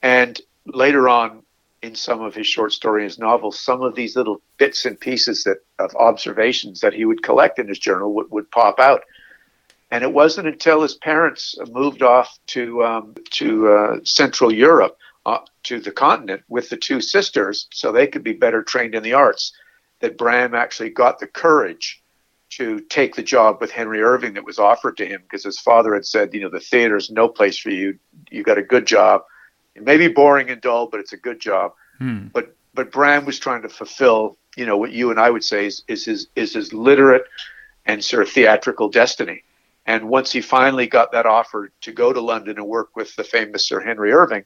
[0.02, 0.40] And
[0.74, 1.44] later on,
[1.82, 5.44] in some of his short stories, and novels, some of these little bits and pieces
[5.44, 9.04] that of observations that he would collect in his journal would, would pop out.
[9.92, 15.40] And it wasn't until his parents moved off to um, to uh, Central Europe, uh,
[15.64, 19.14] to the continent, with the two sisters, so they could be better trained in the
[19.14, 19.54] arts,
[20.02, 22.04] that Bram actually got the courage
[22.50, 25.94] to take the job with Henry Irving that was offered to him because his father
[25.94, 28.00] had said, you know, the theater's no place for you.
[28.32, 29.24] You got a good job
[29.78, 31.74] it may be boring and dull, but it's a good job.
[32.00, 32.28] Hmm.
[32.34, 35.68] But but Bram was trying to fulfill, you know, what you and I would say
[35.68, 37.26] is, is his is his literate
[37.86, 39.44] and sort of theatrical destiny.
[39.86, 43.24] And once he finally got that offer to go to London and work with the
[43.24, 44.44] famous Sir Henry Irving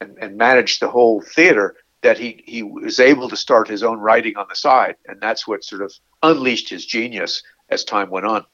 [0.00, 3.98] and, and manage the whole theater, that he, he was able to start his own
[3.98, 4.96] writing on the side.
[5.06, 8.44] And that's what sort of unleashed his genius as time went on.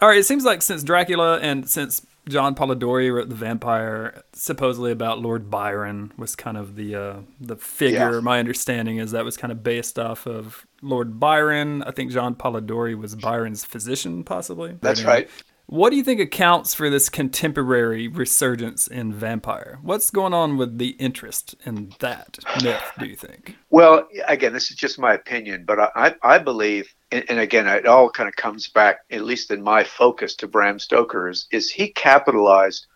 [0.00, 4.92] All right, it seems like since Dracula and since John Polidori wrote The Vampire, supposedly
[4.92, 8.14] about Lord Byron was kind of the uh, the figure.
[8.14, 8.20] Yeah.
[8.20, 11.82] My understanding is that was kind of based off of Lord Byron.
[11.82, 14.76] I think John Polidori was Byron's physician, possibly.
[14.80, 15.28] That's right.
[15.70, 19.78] What do you think accounts for this contemporary resurgence in vampire?
[19.82, 23.54] What's going on with the interest in that myth, do you think?
[23.68, 28.08] Well, again, this is just my opinion, but I, I believe, and, again, it all
[28.08, 31.88] kind of comes back, at least in my focus, to Bram Stoker, is, is he
[31.88, 32.86] capitalized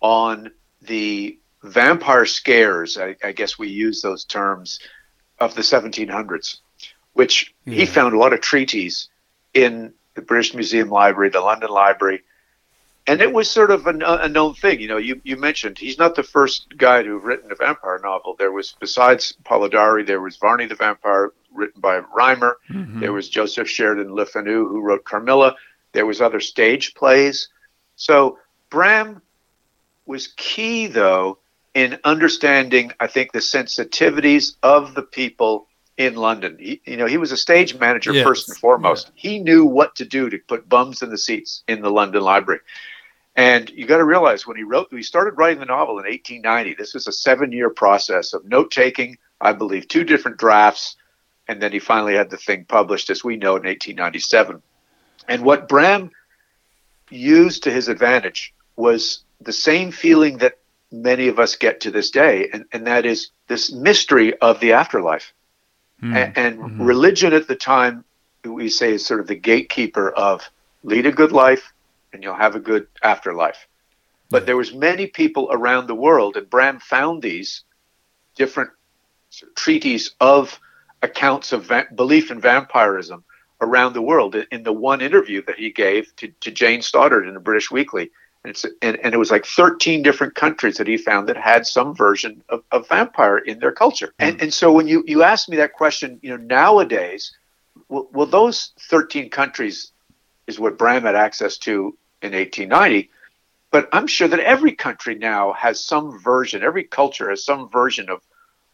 [0.00, 4.80] on the vampire scares, I, I guess we use those terms,
[5.38, 6.60] of the 1700s,
[7.12, 7.74] which yeah.
[7.74, 9.10] he found a lot of treaties
[9.52, 12.22] in the British Museum Library, the London Library,
[13.06, 14.80] and it was sort of a, a, known thing.
[14.80, 18.00] You know, you, you mentioned he's not the first guy to have written a vampire
[18.02, 18.36] novel.
[18.38, 22.58] There was, besides Polidori, there was Varney the Vampire, written by Rymer.
[22.70, 23.00] Mm-hmm.
[23.00, 25.56] There was Joseph Sheridan Le Fanu, who wrote Carmilla.
[25.92, 27.48] There was other stage plays.
[27.96, 28.38] So
[28.70, 29.20] Bram
[30.06, 31.38] was key, though,
[31.74, 35.66] in understanding, I think, the sensitivities of the people
[36.04, 36.56] in London.
[36.58, 38.24] He, you know, he was a stage manager yes.
[38.24, 39.10] first and foremost.
[39.14, 39.30] Yeah.
[39.30, 42.60] He knew what to do to put bums in the seats in the London Library.
[43.34, 46.74] And you got to realize when he wrote, he started writing the novel in 1890.
[46.74, 49.16] This was a seven-year process of note-taking.
[49.40, 50.96] I believe two different drafts,
[51.48, 54.62] and then he finally had the thing published, as we know, in 1897.
[55.28, 56.10] And what Bram
[57.10, 60.58] used to his advantage was the same feeling that
[60.90, 64.72] many of us get to this day, and, and that is this mystery of the
[64.72, 65.32] afterlife.
[66.02, 66.16] Mm.
[66.16, 66.82] And, and mm-hmm.
[66.82, 68.04] religion at the time,
[68.44, 70.48] we say, is sort of the gatekeeper of
[70.82, 71.72] lead a good life
[72.12, 73.68] and you'll have a good afterlife.
[74.30, 77.64] But there was many people around the world, and Bram found these
[78.34, 78.70] different
[79.54, 80.58] treaties of
[81.02, 83.24] accounts of va- belief in vampirism
[83.60, 84.34] around the world.
[84.34, 88.10] In the one interview that he gave to, to Jane Stoddart in the British Weekly,
[88.44, 91.94] and, and, and, it was like 13 different countries that he found that had some
[91.94, 94.08] version of, of vampire in their culture.
[94.18, 94.28] Mm.
[94.28, 97.36] And, and so when you, you ask me that question, you know, nowadays,
[97.88, 99.92] well, well, those 13 countries
[100.46, 103.10] is what Bram had access to in 1890.
[103.70, 108.10] But I'm sure that every country now has some version, every culture has some version
[108.10, 108.20] of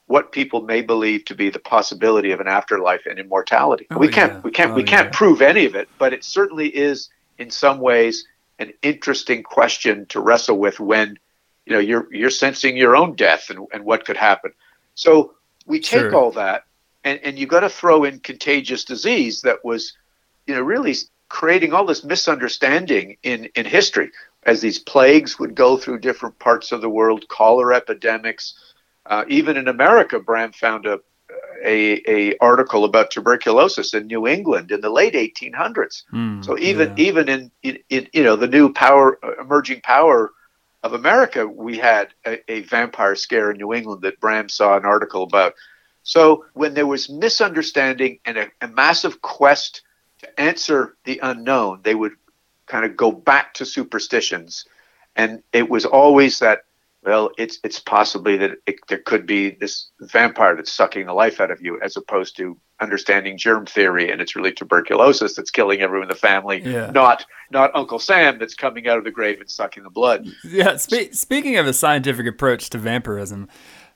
[0.06, 3.86] what people may believe to be the possibility of an afterlife and immortality.
[3.90, 4.40] Oh, we can't, yeah.
[4.40, 5.18] we can't, oh, we can't yeah.
[5.18, 8.24] prove any of it, but it certainly is in some ways
[8.58, 11.18] an interesting question to wrestle with when
[11.66, 14.52] you know you're you're sensing your own death and, and what could happen.
[14.94, 15.34] So
[15.66, 16.14] we take sure.
[16.14, 16.64] all that
[17.04, 19.94] and, and you got to throw in contagious disease that was
[20.46, 20.94] you know really
[21.28, 24.10] creating all this misunderstanding in, in history
[24.44, 28.54] as these plagues would go through different parts of the world, cholera epidemics.
[29.04, 31.00] Uh, even in America, Bram found a,
[31.64, 36.04] a, a article about tuberculosis in New England in the late 1800s.
[36.12, 37.04] Mm, so even yeah.
[37.04, 40.30] even in, in, in, you know the new power emerging power
[40.82, 44.84] of America, we had a, a, vampire scare in New England that Bram saw an
[44.84, 45.54] article about.
[46.04, 49.82] So when there was misunderstanding and a, a massive quest
[50.20, 52.12] to answer the unknown, they would
[52.66, 54.66] kind of go back to superstitions,
[55.16, 56.64] and it was always that
[57.02, 61.40] well, it's it's possibly that it, there could be this vampire that's sucking the life
[61.40, 65.80] out of you, as opposed to understanding germ theory, and it's really tuberculosis that's killing
[65.80, 66.90] everyone in the family, yeah.
[66.90, 70.26] not not Uncle Sam that's coming out of the grave and sucking the blood.
[70.44, 70.76] Yeah.
[70.76, 73.48] Spe- speaking of a scientific approach to vampirism,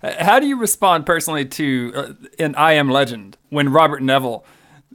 [0.02, 4.44] how do you respond personally to uh, in I Am Legend when Robert Neville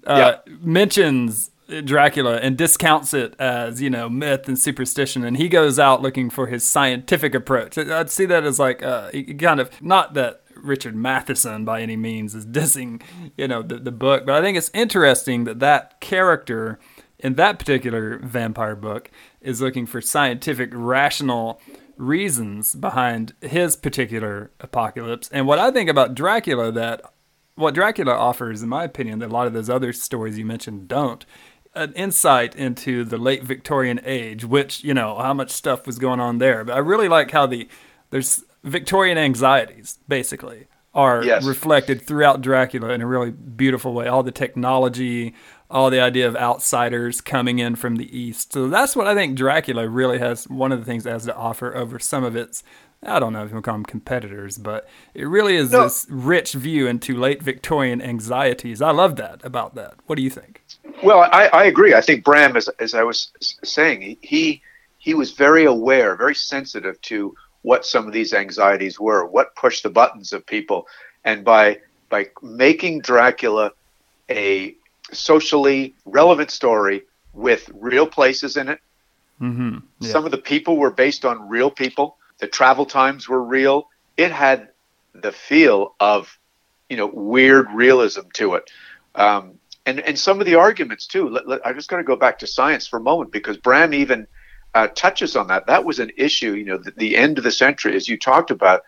[0.06, 0.54] uh, yeah.
[0.62, 1.52] mentions
[1.84, 6.30] Dracula and discounts it as you know myth and superstition, and he goes out looking
[6.30, 7.78] for his scientific approach.
[7.78, 12.34] I'd see that as like uh, kind of not that Richard Matheson by any means
[12.34, 13.02] is dissing
[13.36, 16.80] you know the, the book, but I think it's interesting that that character
[17.20, 19.10] in that particular vampire book
[19.42, 21.60] is looking for scientific, rational
[21.98, 25.30] reasons behind his particular apocalypse.
[25.34, 27.02] And what I think about Dracula that
[27.58, 30.88] what Dracula offers, in my opinion, that a lot of those other stories you mentioned
[30.88, 31.26] don't,
[31.78, 36.20] an insight into the late Victorian age, which you know how much stuff was going
[36.20, 36.64] on there.
[36.64, 37.68] But I really like how the
[38.10, 41.46] there's Victorian anxieties basically are yes.
[41.46, 44.08] reflected throughout Dracula in a really beautiful way.
[44.08, 45.36] All the technology,
[45.70, 48.54] all the idea of outsiders coming in from the east.
[48.54, 50.48] So that's what I think Dracula really has.
[50.48, 52.64] One of the things it has to offer over some of its
[53.04, 55.84] I don't know if you call them competitors, but it really is no.
[55.84, 58.82] this rich view into late Victorian anxieties.
[58.82, 59.96] I love that about that.
[60.08, 60.64] What do you think?
[61.04, 61.94] Well, I, I agree.
[61.94, 63.32] I think Bram, as, as I was
[63.64, 64.62] saying, he
[64.98, 69.84] he was very aware, very sensitive to what some of these anxieties were, what pushed
[69.84, 70.88] the buttons of people,
[71.24, 73.72] and by by making Dracula
[74.30, 74.76] a
[75.12, 77.04] socially relevant story
[77.34, 78.80] with real places in it.
[79.42, 79.78] Mm-hmm.
[80.00, 80.12] Yeah.
[80.12, 83.90] Some of the people were based on real people the travel times were real.
[84.16, 84.70] It had
[85.14, 86.38] the feel of,
[86.90, 88.70] you know, weird realism to it.
[89.16, 89.57] Um,
[89.88, 91.30] and, and some of the arguments too.
[91.30, 93.94] Let, let, I just got to go back to science for a moment because Bram
[93.94, 94.28] even
[94.76, 95.66] uh, touches on that.
[95.66, 98.52] That was an issue, you know, the, the end of the century, as you talked
[98.52, 98.84] about.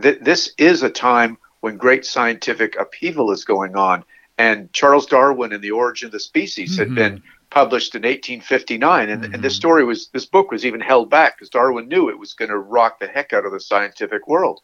[0.00, 4.04] Th- this is a time when great scientific upheaval is going on.
[4.36, 6.80] And Charles Darwin and the Origin of the Species mm-hmm.
[6.80, 9.34] had been published in 1859, and, mm-hmm.
[9.34, 12.34] and this story was this book was even held back because Darwin knew it was
[12.34, 14.60] going to rock the heck out of the scientific world.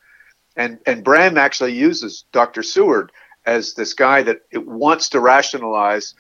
[0.57, 2.63] And and Bram actually uses Dr.
[2.63, 3.13] Seward
[3.49, 6.15] as this guy that wants to rationalize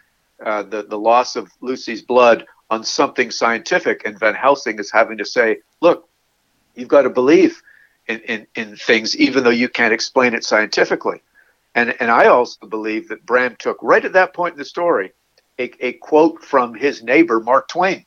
[0.44, 5.18] uh, the the loss of Lucy's blood on something scientific, and Van Helsing is having
[5.18, 6.08] to say, look,
[6.74, 7.62] you've got to believe
[8.06, 11.20] in, in, in things even though you can't explain it scientifically.
[11.74, 15.12] And and I also believe that Bram took right at that point in the story
[15.58, 18.06] a, a quote from his neighbor Mark Twain,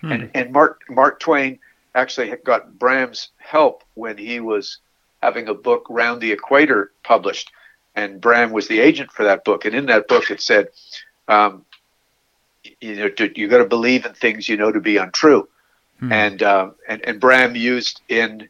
[0.00, 0.12] hmm.
[0.12, 1.60] and and Mark Mark Twain
[1.94, 4.78] actually got Bram's help when he was
[5.22, 7.52] having a book Round the Equator published,
[7.94, 9.64] and Bram was the agent for that book.
[9.64, 10.68] And in that book, it said,
[11.28, 11.64] um,
[12.80, 15.48] you know, to, you got to believe in things you know to be untrue.
[16.00, 16.12] Hmm.
[16.12, 18.48] And, uh, and and Bram used in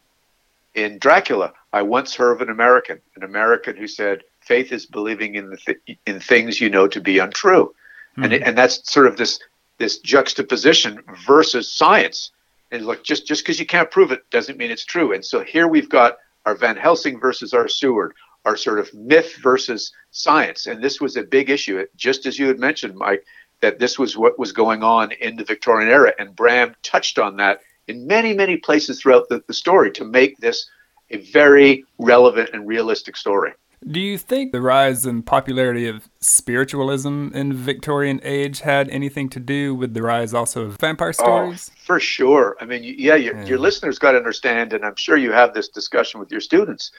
[0.74, 1.52] in Dracula.
[1.72, 5.56] I once heard of an American, an American who said, "Faith is believing in the
[5.56, 7.74] th- in things you know to be untrue."
[8.14, 8.24] mm-hmm.
[8.24, 9.40] and it, and that's sort of this
[9.78, 12.30] this juxtaposition versus science.
[12.70, 15.12] And look, just just because you can't prove it doesn't mean it's true.
[15.12, 18.14] And so here we've got our Van Helsing versus our Seward,
[18.44, 20.66] our sort of myth versus science.
[20.66, 23.24] And this was a big issue, just as you had mentioned, Mike,
[23.60, 26.12] that this was what was going on in the Victorian era.
[26.18, 30.38] And Bram touched on that in many, many places throughout the, the story to make
[30.38, 30.68] this
[31.10, 33.52] a very relevant and realistic story.
[33.86, 39.40] Do you think the rise in popularity of spiritualism in Victorian age had anything to
[39.40, 41.70] do with the rise also of vampire oh, stories?
[41.70, 42.56] Oh, for sure.
[42.60, 43.44] I mean, yeah, your, yeah.
[43.44, 46.92] your listeners got to understand, and I'm sure you have this discussion with your students,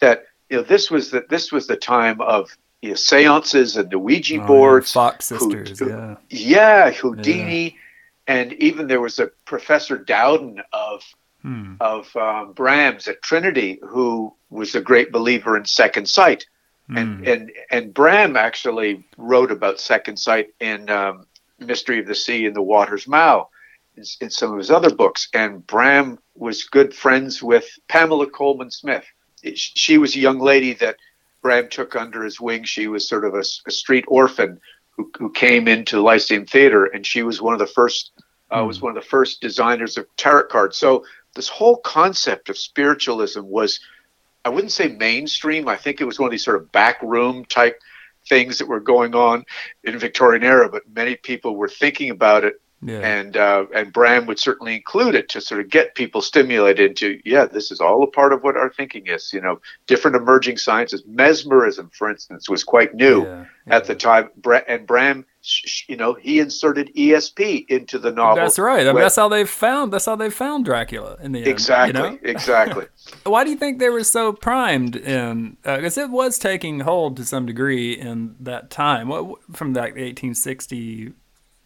[0.00, 3.90] that you know this was the this was the time of you know, seances and
[3.90, 5.02] the Ouija oh, boards, yeah.
[5.02, 8.34] Fox sisters, Houd- yeah, yeah, Houdini, yeah.
[8.34, 11.02] and even there was a Professor Dowden of
[11.42, 11.74] hmm.
[11.80, 16.46] of um, Bram's at Trinity, who was a great believer in second sight.
[16.88, 16.98] Hmm.
[16.98, 21.26] And, and and Bram actually wrote about second sight in um,
[21.58, 23.48] Mystery of the Sea and the Water's Mouth
[23.96, 25.28] in, in some of his other books.
[25.32, 29.04] And Bram was good friends with Pamela Colman Smith.
[29.54, 30.96] She was a young lady that
[31.42, 32.64] Bram took under his wing.
[32.64, 37.04] She was sort of a, a street orphan who, who came into Lyceum Theater, and
[37.04, 38.12] she was one of the first
[38.50, 38.86] uh, was hmm.
[38.86, 40.76] one of the first designers of tarot cards.
[40.76, 43.80] So this whole concept of spiritualism was,
[44.44, 45.68] I wouldn't say mainstream.
[45.68, 47.80] I think it was one of these sort of back room type
[48.28, 49.44] things that were going on
[49.82, 52.98] in Victorian era, but many people were thinking about it yeah.
[52.98, 57.18] And uh, and Bram would certainly include it to sort of get people stimulated into
[57.24, 59.32] yeah, this is all a part of what our thinking is.
[59.32, 61.02] You know, different emerging sciences.
[61.06, 63.76] Mesmerism, for instance, was quite new yeah, yeah.
[63.76, 64.28] at the time.
[64.68, 65.24] And Bram,
[65.88, 68.36] you know, he inserted ESP into the novel.
[68.42, 68.86] That's right.
[68.86, 69.90] I mean, that's how they found.
[69.90, 71.48] That's how they found Dracula in the end.
[71.48, 72.02] Exactly.
[72.02, 72.18] You know?
[72.22, 72.84] Exactly.
[73.24, 75.56] Why do you think they were so primed in?
[75.62, 79.08] Because uh, it was taking hold to some degree in that time.
[79.08, 81.14] What from that 1860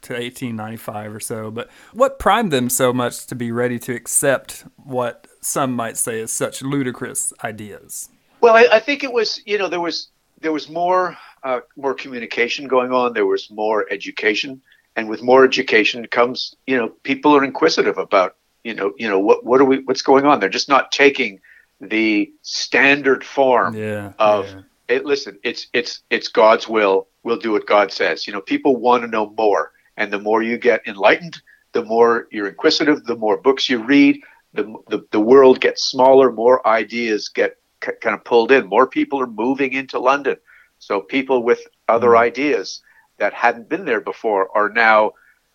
[0.09, 1.50] to 1895 or so.
[1.50, 6.20] But what primed them so much to be ready to accept what some might say
[6.20, 8.09] is such ludicrous ideas?
[8.40, 10.09] Well, I, I think it was you know there was
[10.40, 13.12] there was more uh, more communication going on.
[13.12, 14.62] There was more education,
[14.96, 19.18] and with more education comes you know people are inquisitive about you know you know
[19.18, 20.40] what what are we what's going on.
[20.40, 21.40] They're just not taking
[21.80, 24.46] the standard form yeah, of.
[24.46, 24.61] Yeah.
[24.88, 27.09] It, listen, it's it's it's God's will.
[27.22, 28.26] We'll do what God says.
[28.26, 31.42] You know, people want to know more and the more you get enlightened,
[31.72, 34.22] the more you're inquisitive, the more books you read,
[34.55, 38.66] the, the, the world gets smaller, more ideas get c- kind of pulled in.
[38.66, 40.36] More people are moving into London.
[40.78, 42.18] So people with other mm.
[42.18, 42.80] ideas
[43.18, 45.12] that hadn't been there before are now,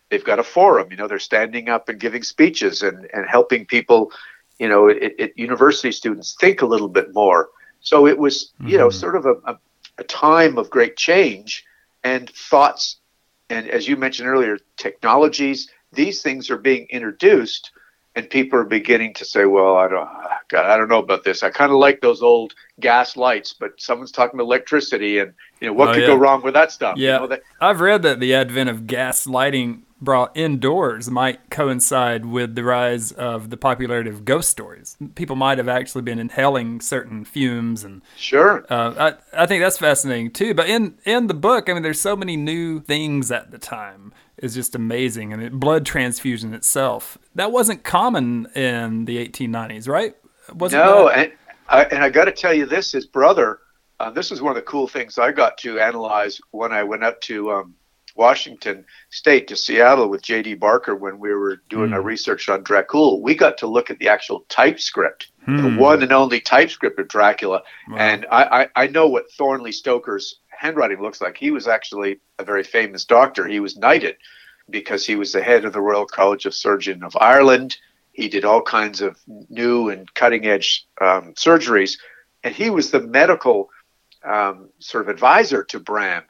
[0.09, 0.89] they've got a forum.
[0.91, 4.11] You know, they're standing up and giving speeches and, and helping people,
[4.59, 7.49] you know, it, it, university students think a little bit more.
[7.79, 8.67] So it was, mm-hmm.
[8.67, 8.99] you know, mm-hmm.
[8.99, 9.59] sort of a, a,
[9.99, 11.65] a time of great change
[12.03, 12.97] and thoughts
[13.53, 17.71] and as you mentioned earlier, technologies, these things are being introduced
[18.15, 21.23] and people are beginning to say, "Well, I don't, ah, God, I don't know about
[21.23, 21.41] this.
[21.41, 25.67] I kind of like those old gas lights, but someone's talking about electricity, and you
[25.67, 26.07] know what oh, could yeah.
[26.07, 28.85] go wrong with that stuff." Yeah, you know, that, I've read that the advent of
[28.85, 34.97] gas lighting brought indoors might coincide with the rise of the popularity of ghost stories.
[35.15, 38.65] People might have actually been inhaling certain fumes and sure.
[38.69, 40.53] Uh, I I think that's fascinating too.
[40.53, 44.13] But in in the book, I mean, there's so many new things at the time.
[44.37, 45.33] It's just amazing.
[45.33, 50.15] I mean, blood transfusion itself that wasn't common in the 1890s, right?
[50.53, 51.17] Wasn't no, that?
[51.17, 51.31] and
[51.69, 53.59] I, and I got to tell you this: his brother.
[53.99, 57.03] Uh, this is one of the cool things I got to analyze when I went
[57.03, 57.75] up to um,
[58.15, 60.55] Washington State to Seattle with J.D.
[60.55, 61.93] Barker when we were doing mm.
[61.93, 65.61] our research on Dracul, we got to look at the actual typescript, mm.
[65.61, 65.77] the hmm.
[65.77, 67.63] one and only typescript of Dracula.
[67.89, 67.97] Wow.
[67.97, 71.37] And I, I, I know what Thornley Stoker's handwriting looks like.
[71.37, 73.47] He was actually a very famous doctor.
[73.47, 74.17] He was knighted
[74.69, 77.77] because he was the head of the Royal College of Surgeon of Ireland.
[78.11, 81.97] He did all kinds of new and cutting edge um, surgeries.
[82.43, 83.69] And he was the medical
[84.23, 86.23] um, sort of advisor to Bram.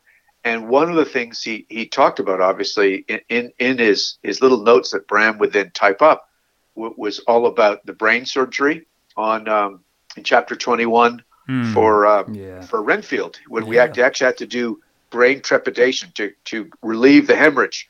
[0.43, 4.41] And one of the things he, he talked about, obviously, in, in, in his, his
[4.41, 6.29] little notes that Bram would then type up,
[6.75, 8.85] w- was all about the brain surgery
[9.15, 9.83] on um,
[10.17, 12.61] in chapter 21 mm, for uh, yeah.
[12.61, 13.69] for Renfield when yeah.
[13.69, 17.87] we actually had to do brain trepidation to, to relieve the hemorrhage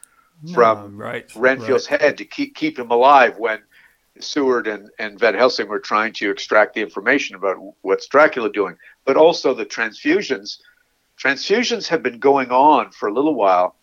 [0.53, 2.01] from right, Renfield's right.
[2.01, 3.59] head to keep keep him alive when
[4.19, 8.77] Seward and, and Van Helsing were trying to extract the information about what's Dracula doing.
[9.05, 10.59] But also the transfusions.
[11.21, 13.75] Transfusions have been going on for a little while.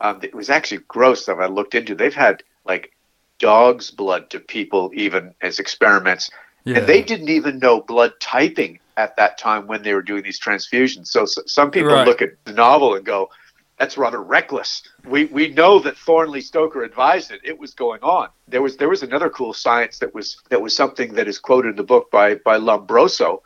[0.00, 1.94] Um, it was actually gross that I looked into.
[1.94, 2.92] They've had like
[3.38, 6.30] dog's blood to people even as experiments.
[6.64, 6.78] Yeah.
[6.78, 10.40] And they didn't even know blood typing at that time when they were doing these
[10.40, 11.08] transfusions.
[11.08, 12.06] So, so some people right.
[12.06, 13.30] look at the novel and go,
[13.78, 14.82] that's rather reckless.
[15.04, 17.40] We we know that Thornley Stoker advised it.
[17.42, 18.28] It was going on.
[18.46, 21.70] There was there was another cool science that was that was something that is quoted
[21.70, 23.42] in the book by by Lombroso,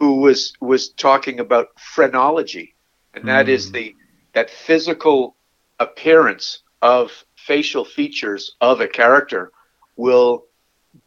[0.00, 2.74] who was was talking about phrenology,
[3.14, 3.50] and that mm.
[3.50, 3.72] is hmm.
[3.72, 3.96] the
[4.32, 5.36] that physical
[5.78, 9.52] appearance of facial features of a character
[9.96, 10.46] will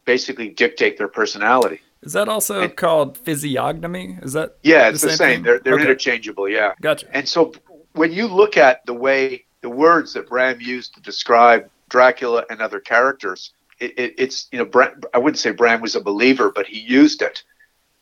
[0.05, 1.81] basically dictate their personality.
[2.03, 4.17] Is that also and, called physiognomy?
[4.21, 4.89] Is that yeah?
[4.89, 5.17] It's the same.
[5.17, 5.43] Same.
[5.43, 5.83] They're they're okay.
[5.83, 6.47] interchangeable.
[6.47, 6.73] Yeah.
[6.81, 7.07] Gotcha.
[7.15, 7.53] And so
[7.93, 12.61] when you look at the way the words that Bram used to describe Dracula and
[12.61, 16.51] other characters, it, it, it's you know Bram, I wouldn't say Bram was a believer,
[16.53, 17.43] but he used it,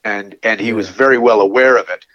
[0.04, 0.74] and and he yeah.
[0.74, 2.06] was very well aware of it,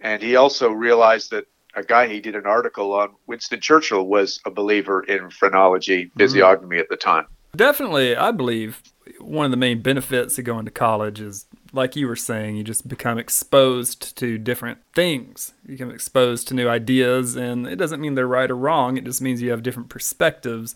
[0.00, 4.40] and he also realized that a guy he did an article on Winston Churchill was
[4.46, 6.18] a believer in phrenology, mm-hmm.
[6.18, 6.82] physiognomy mm-hmm.
[6.82, 7.26] at the time.
[7.54, 8.82] Definitely, I believe
[9.18, 12.64] one of the main benefits of going to college is like you were saying, you
[12.64, 15.52] just become exposed to different things.
[15.64, 18.96] You become exposed to new ideas, and it doesn't mean they're right or wrong.
[18.96, 20.74] It just means you have different perspectives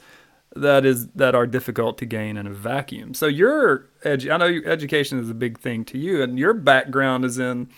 [0.57, 3.15] that is that are difficult to gain in a vacuum.
[3.15, 7.25] So your edu- I know education is a big thing to you, and your background
[7.25, 7.69] is in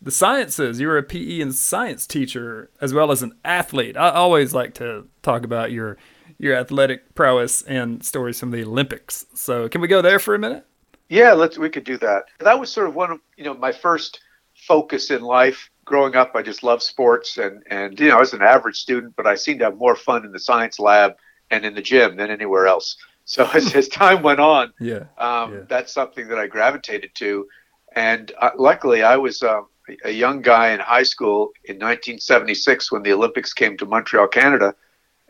[0.00, 0.80] the sciences.
[0.80, 3.96] You were a PE and science teacher as well as an athlete.
[3.96, 5.98] I always like to talk about your
[6.38, 9.26] your athletic prowess and stories from the Olympics.
[9.34, 10.66] So can we go there for a minute?
[11.08, 11.58] Yeah, let's.
[11.58, 12.24] We could do that.
[12.40, 14.20] That was sort of one of you know my first
[14.54, 15.68] focus in life.
[15.84, 19.14] Growing up, I just loved sports, and and you know I was an average student,
[19.16, 21.16] but I seemed to have more fun in the science lab
[21.52, 22.96] and in the gym than anywhere else.
[23.24, 27.46] So as, as time went on, yeah, um, yeah, that's something that I gravitated to.
[27.94, 29.68] And uh, luckily, I was um,
[30.04, 34.74] a young guy in high school in 1976 when the Olympics came to Montreal, Canada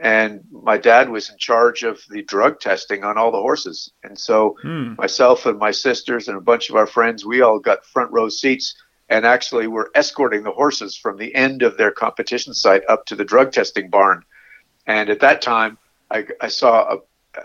[0.03, 4.18] and my dad was in charge of the drug testing on all the horses and
[4.18, 4.95] so hmm.
[4.99, 8.29] myself and my sisters and a bunch of our friends we all got front row
[8.29, 8.75] seats
[9.09, 13.14] and actually were escorting the horses from the end of their competition site up to
[13.14, 14.25] the drug testing barn
[14.87, 15.79] and at that time
[16.12, 16.98] i, I saw a,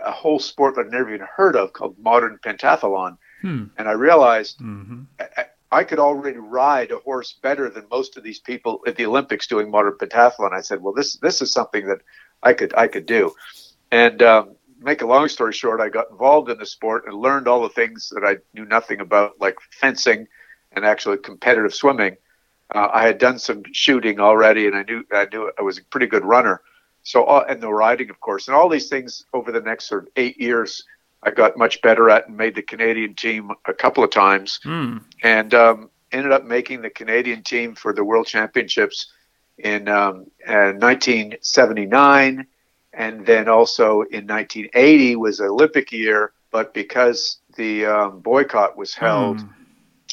[0.04, 3.64] a whole sport that i'd never even heard of called modern pentathlon hmm.
[3.76, 5.02] and i realized mm-hmm.
[5.20, 9.04] I, I could already ride a horse better than most of these people at the
[9.04, 10.52] Olympics doing modern pentathlon.
[10.52, 11.98] I said, well, this this is something that
[12.42, 13.34] I could I could do.
[13.90, 17.48] And um, make a long story short, I got involved in the sport and learned
[17.48, 20.26] all the things that I knew nothing about, like fencing
[20.72, 22.16] and actually competitive swimming.
[22.74, 25.84] Uh, I had done some shooting already, and I knew I knew I was a
[25.84, 26.62] pretty good runner.
[27.08, 30.02] So uh, and the riding, of course, and all these things over the next sort
[30.02, 30.84] of eight years,
[31.22, 35.02] I got much better at and made the Canadian team a couple of times, mm.
[35.22, 39.10] and um, ended up making the Canadian team for the World Championships
[39.56, 42.46] in um, uh, 1979,
[42.92, 49.38] and then also in 1980 was Olympic year, but because the um, boycott was held
[49.38, 49.48] mm.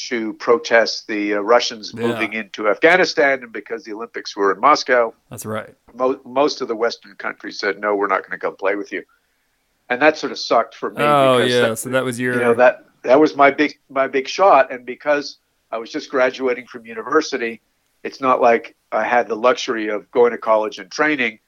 [0.10, 2.08] To protest the uh, Russians yeah.
[2.08, 5.74] moving into Afghanistan, and because the Olympics were in Moscow, that's right.
[5.94, 8.92] Mo- most of the Western countries said, "No, we're not going to come play with
[8.92, 9.04] you,"
[9.90, 11.04] and that sort of sucked for me.
[11.04, 14.08] Oh yeah, that, so that was your, you know, that that was my big my
[14.08, 15.38] big shot, and because
[15.72, 17.62] I was just graduating from university
[18.06, 21.40] it's not like I had the luxury of going to college and training,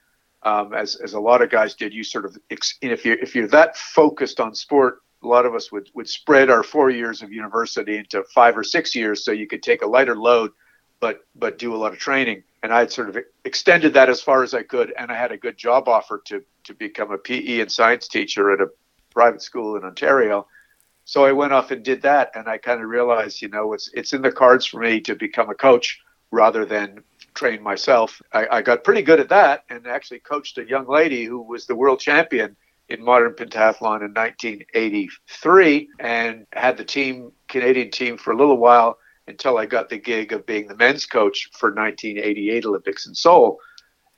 [0.42, 1.94] um, as as a lot of guys did.
[1.94, 5.72] You sort of if you if you're that focused on sport, a lot of us
[5.72, 9.46] would would spread our four years of university into five or six years, so you
[9.46, 10.52] could take a lighter load,
[11.00, 12.44] but but do a lot of training.
[12.62, 15.32] And I had sort of extended that as far as I could, and I had
[15.32, 18.70] a good job offer to to become a PE and science teacher at a
[19.10, 20.46] private school in Ontario.
[21.04, 23.90] So I went off and did that, and I kind of realized, you know, it's
[23.94, 26.00] it's in the cards for me to become a coach
[26.30, 27.02] rather than
[27.34, 28.20] train myself.
[28.32, 31.66] I, I got pretty good at that and actually coached a young lady who was
[31.66, 32.56] the world champion
[32.88, 38.98] in modern pentathlon in 1983 and had the team, Canadian team, for a little while
[39.26, 43.60] until I got the gig of being the men's coach for 1988 Olympics in Seoul.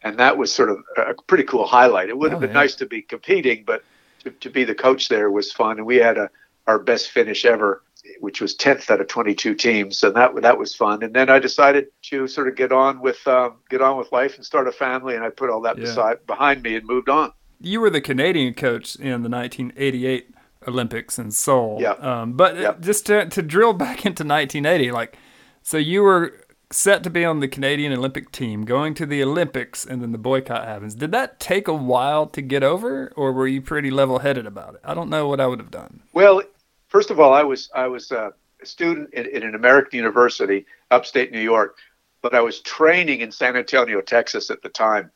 [0.02, 2.08] And that was sort of a pretty cool highlight.
[2.08, 2.60] It would have oh, been yeah.
[2.60, 3.82] nice to be competing, but
[4.20, 5.78] to, to be the coach there was fun.
[5.78, 6.30] And we had a,
[6.66, 7.82] our best finish ever,
[8.20, 10.02] which was 10th out of 22 teams.
[10.04, 11.02] And that, that was fun.
[11.02, 14.36] And then I decided to sort of get on with, um, get on with life
[14.36, 15.16] and start a family.
[15.16, 15.84] And I put all that yeah.
[15.84, 20.34] beside, behind me and moved on you were the Canadian coach in the 1988
[20.66, 21.78] Olympics in Seoul.
[21.80, 21.92] Yeah.
[21.92, 25.16] Um, but just to, to drill back into 1980, like,
[25.62, 26.34] so you were
[26.72, 30.18] set to be on the Canadian Olympic team, going to the Olympics, and then the
[30.18, 30.94] boycott happens.
[30.94, 34.80] Did that take a while to get over, or were you pretty level-headed about it?
[34.84, 36.00] I don't know what I would have done.
[36.12, 36.42] Well,
[36.88, 38.32] first of all, I was I was a
[38.62, 41.76] student in an American university, upstate New York,
[42.22, 45.10] but I was training in San Antonio, Texas at the time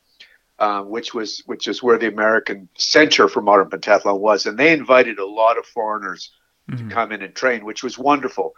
[0.59, 4.71] um, which was which is where the American Center for Modern Pentathlon was, and they
[4.71, 6.31] invited a lot of foreigners
[6.69, 6.87] mm-hmm.
[6.87, 8.53] to come in and train, which was wonderful.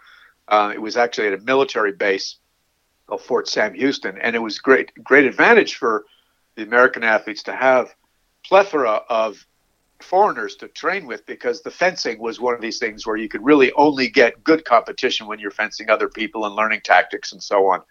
[0.46, 2.36] Uh, it was actually at a military base
[3.06, 6.04] called Fort Sam Houston, and it was great great advantage for
[6.56, 7.94] the American athletes to have
[8.44, 9.44] plethora of
[10.00, 13.44] foreigners to train with because the fencing was one of these things where you could
[13.44, 17.66] really only get good competition when you're fencing other people and learning tactics and so
[17.66, 17.82] on.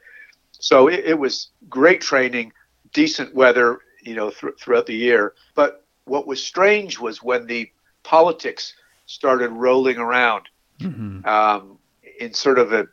[0.52, 2.54] So it, it was great training,
[2.94, 5.34] decent weather, you know, th- throughout the year.
[5.54, 7.70] But what was strange was when the
[8.04, 8.74] politics
[9.06, 10.44] started rolling around
[10.80, 11.26] mm-hmm.
[11.28, 11.78] um,
[12.20, 12.88] in sort of a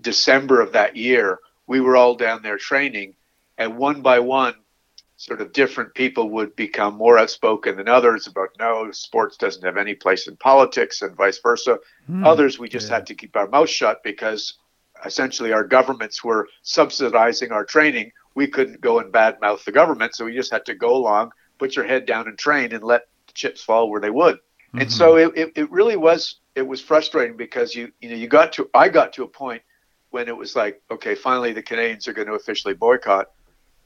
[0.00, 1.38] December of that year.
[1.68, 3.14] We were all down there training,
[3.58, 4.54] and one by one,
[5.16, 9.76] sort of different people would become more outspoken than others about no, sports doesn't have
[9.76, 11.78] any place in politics, and vice versa.
[12.08, 12.96] Mm, others, we just yeah.
[12.96, 14.54] had to keep our mouth shut because
[15.04, 20.26] essentially our governments were subsidizing our training we couldn't go and badmouth the government, so
[20.26, 23.32] we just had to go along, put your head down and train, and let the
[23.32, 24.36] chips fall where they would.
[24.36, 24.80] Mm-hmm.
[24.80, 28.28] And so it, it, it really was it was frustrating because you you know you
[28.28, 29.62] got to I got to a point
[30.10, 33.30] when it was like okay finally the Canadians are going to officially boycott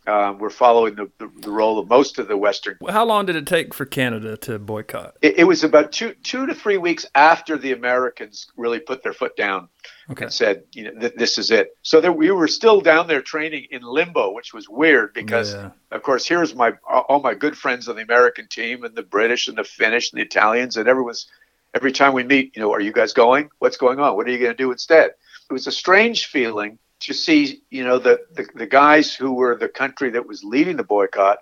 [0.06, 2.78] um, we're following the, the, the, role of most of the Western.
[2.88, 5.16] How long did it take for Canada to boycott?
[5.20, 9.12] It, it, was about two two to three weeks after the Americans really put their
[9.12, 9.68] foot down
[10.10, 10.24] okay.
[10.24, 11.76] and said, you know, th- this is it.
[11.82, 15.70] So there, we were still down there training in limbo, which was weird because, yeah.
[15.90, 19.48] of course, here's my all my good friends on the American team and the British
[19.48, 21.26] and the Finnish and the Italians and everyone's.
[21.72, 23.48] Every time we meet, you know, are you guys going?
[23.60, 24.16] What's going on?
[24.16, 25.10] What are you going to do instead?
[25.48, 29.56] It was a strange feeling to see, you know, the, the, the guys who were
[29.56, 31.38] the country that was leading the boycott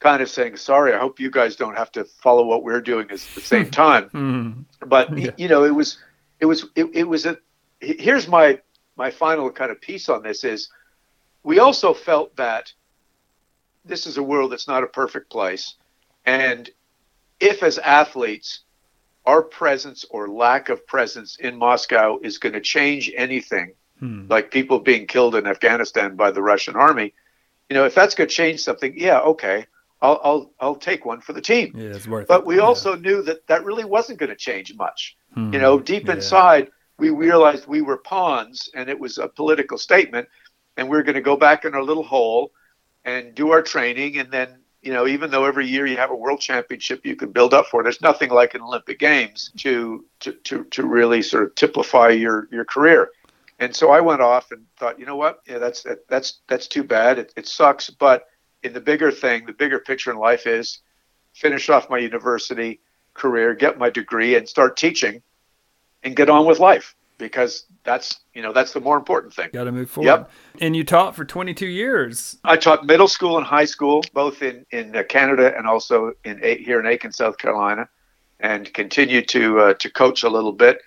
[0.00, 3.10] kind of saying, sorry, I hope you guys don't have to follow what we're doing
[3.10, 4.04] at the same time.
[4.10, 4.60] mm-hmm.
[4.86, 5.30] But, yeah.
[5.36, 5.98] you know, it was,
[6.40, 7.36] it was, it, it was a,
[7.80, 8.60] here's my,
[8.96, 10.70] my final kind of piece on this is
[11.42, 12.72] we also felt that
[13.84, 15.74] this is a world that's not a perfect place.
[16.24, 16.68] And
[17.40, 18.60] if as athletes,
[19.24, 24.26] our presence or lack of presence in Moscow is going to change anything, hmm.
[24.28, 27.14] like people being killed in Afghanistan by the Russian army.
[27.68, 29.66] You know, if that's going to change something, yeah, okay,
[30.00, 31.72] I'll I'll I'll take one for the team.
[31.76, 32.46] Yeah, it's worth but it.
[32.46, 32.62] we yeah.
[32.62, 35.16] also knew that that really wasn't going to change much.
[35.34, 35.52] Hmm.
[35.52, 36.14] You know, deep yeah.
[36.14, 40.28] inside, we realized we were pawns, and it was a political statement,
[40.76, 42.52] and we are going to go back in our little hole
[43.04, 46.16] and do our training, and then you know, even though every year you have a
[46.16, 50.32] world championship you can build up for, there's nothing like an Olympic Games to to
[50.32, 53.10] to, to really sort of typify your your career.
[53.58, 55.40] And so I went off and thought, you know what?
[55.46, 57.18] Yeah, that's that, that's that's too bad.
[57.18, 57.90] It, it sucks.
[57.90, 58.26] But
[58.62, 60.80] in the bigger thing, the bigger picture in life is
[61.34, 62.80] finish off my university
[63.14, 65.22] career, get my degree, and start teaching,
[66.02, 69.50] and get on with life because that's you know that's the more important thing.
[69.52, 70.06] Got to move forward.
[70.06, 70.30] Yep.
[70.60, 72.38] And you taught for 22 years.
[72.44, 76.38] I taught middle school and high school, both in in uh, Canada and also in
[76.38, 77.88] here in Aiken, South Carolina,
[78.40, 80.80] and continued to uh, to coach a little bit.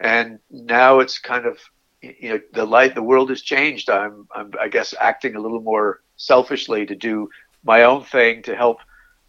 [0.00, 1.58] And now it's kind of
[2.02, 3.90] you know the light the world has changed.
[3.90, 7.28] I'm i'm i guess acting a little more selfishly to do
[7.64, 8.78] my own thing to help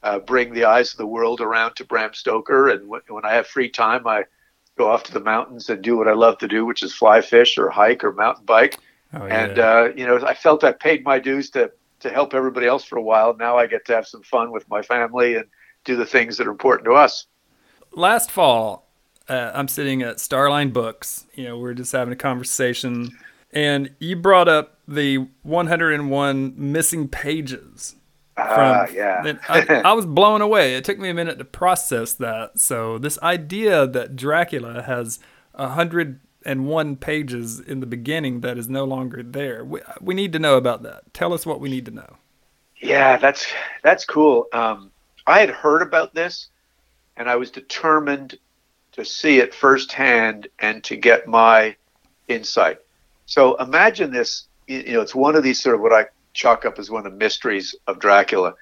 [0.04, 2.70] uh, bring the eyes of the world around to bram stoker.
[2.70, 4.24] And w- when i have free time i
[4.78, 7.22] go off to the mountains and do what i love to do which is fly
[7.22, 8.78] fish or hike or mountain bike.
[9.14, 9.46] Oh, yeah.
[9.46, 12.86] and uh, you know i felt i paid my dues to to help everybody else
[12.86, 13.36] for a while.
[13.36, 15.46] Now i get to have some fun with my family and
[15.86, 17.26] do the things that are important to us.
[17.92, 18.89] Last fall
[19.30, 21.26] uh, I'm sitting at Starline Books.
[21.36, 23.18] You know, we're just having a conversation,
[23.52, 27.96] and you brought up the 101 missing pages.
[28.38, 29.34] Ah, uh, yeah.
[29.48, 30.76] I, I, was blown away.
[30.76, 32.58] It took me a minute to process that.
[32.58, 35.20] So this idea that Dracula has
[35.54, 39.66] hundred and one pages in the beginning that is no longer there.
[39.66, 41.14] We, we need to know about that.
[41.14, 42.18] Tell us what we need to know.
[42.78, 43.46] Yeah, that's
[43.84, 44.48] that's cool.
[44.54, 44.92] Um,
[45.28, 46.48] I had heard about this,
[47.18, 48.38] and I was determined
[49.00, 51.76] to see it firsthand and to get my
[52.28, 52.80] insight.
[53.26, 54.46] So imagine this.
[54.68, 57.12] You know, it's one of these sort of what I chalk up as one of
[57.12, 58.54] the mysteries of Dracula.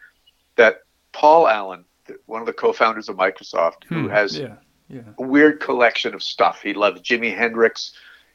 [0.55, 1.83] That Paul Allen,
[2.25, 4.55] one of the co-founders of Microsoft, hmm, who has yeah
[4.89, 5.01] yeah.
[5.17, 6.61] a weird collection of stuff.
[6.61, 7.93] He loves Jimi Hendrix.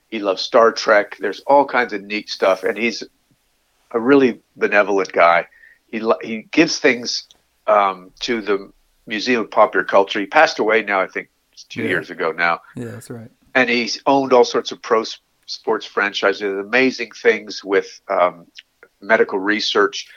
[0.09, 1.17] He loves Star Trek.
[1.19, 3.03] There's all kinds of neat stuff, and he's
[3.91, 5.47] a really benevolent guy.
[5.91, 7.29] He he gives things
[7.67, 8.73] um, to the
[9.07, 10.21] Museum of Popular Culture.
[10.21, 11.29] He passed away now, I think,
[11.65, 11.89] two yeah.
[11.89, 12.61] years ago now.
[12.77, 13.31] Yeah, that's right.
[13.55, 15.05] And he's owned all sorts of pro
[15.47, 18.47] sports franchises, amazing things with um,
[19.01, 20.09] medical research.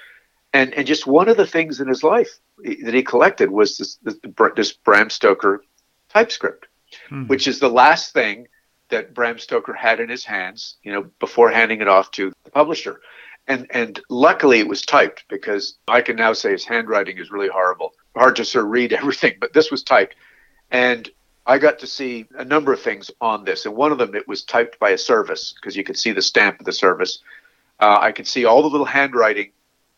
[0.54, 3.96] And, and just one of the things in his life that he collected was this,
[4.04, 4.16] this,
[4.56, 5.64] this Bram Stoker
[6.10, 6.68] TypeScript,
[7.12, 7.28] mm-hmm.
[7.28, 8.48] which is the last thing
[8.90, 12.52] that Bram Stoker had in his hands, you know, before handing it off to the
[12.52, 13.02] publisher.
[13.48, 17.50] And and luckily it was typed because I can now say his handwriting is really
[17.50, 17.94] horrible.
[18.16, 20.16] Hard to sort of read everything, but this was typed.
[20.72, 21.10] And
[21.46, 23.66] I got to see a number of things on this.
[23.66, 26.22] And one of them it was typed by a service because you could see the
[26.22, 27.20] stamp of the service.
[27.80, 29.52] Uh, I could see all the little handwriting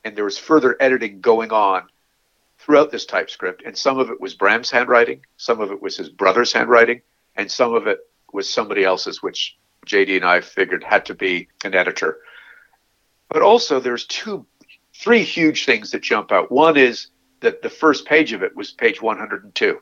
[0.08, 1.84] and there was further editing going on
[2.60, 6.10] throughout this TypeScript, and some of it was Bram's handwriting, some of it was his
[6.10, 7.02] brother's handwriting,
[7.36, 8.00] and some of it
[8.32, 12.20] was somebody else's, which JD and I figured had to be an editor.
[13.30, 14.46] But also, there's two,
[14.96, 16.52] three huge things that jump out.
[16.52, 17.08] One is
[17.42, 19.82] that the first page of it was page 102.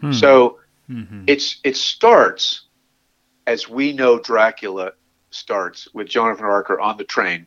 [0.00, 0.12] Hmm.
[0.12, 0.58] So
[0.92, 1.24] mm-hmm.
[1.26, 2.62] it's it starts
[3.46, 4.92] as we know Dracula
[5.30, 7.46] starts with Jonathan Harker on the train,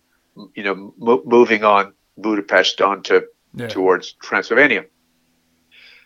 [0.54, 0.94] you know,
[1.26, 3.22] moving on Budapest onto
[3.54, 3.68] yeah.
[3.68, 4.86] towards Transylvania.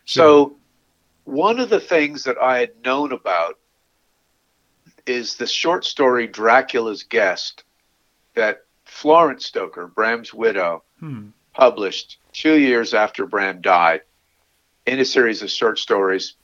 [0.06, 0.58] So,
[1.26, 3.60] one of the things that I had known about
[5.06, 7.64] is the short story Dracula's Guest
[8.36, 11.30] that Florence Stoker, Bram's widow, hmm.
[11.54, 14.02] published two years after Bram died
[14.86, 16.36] in a series of short stories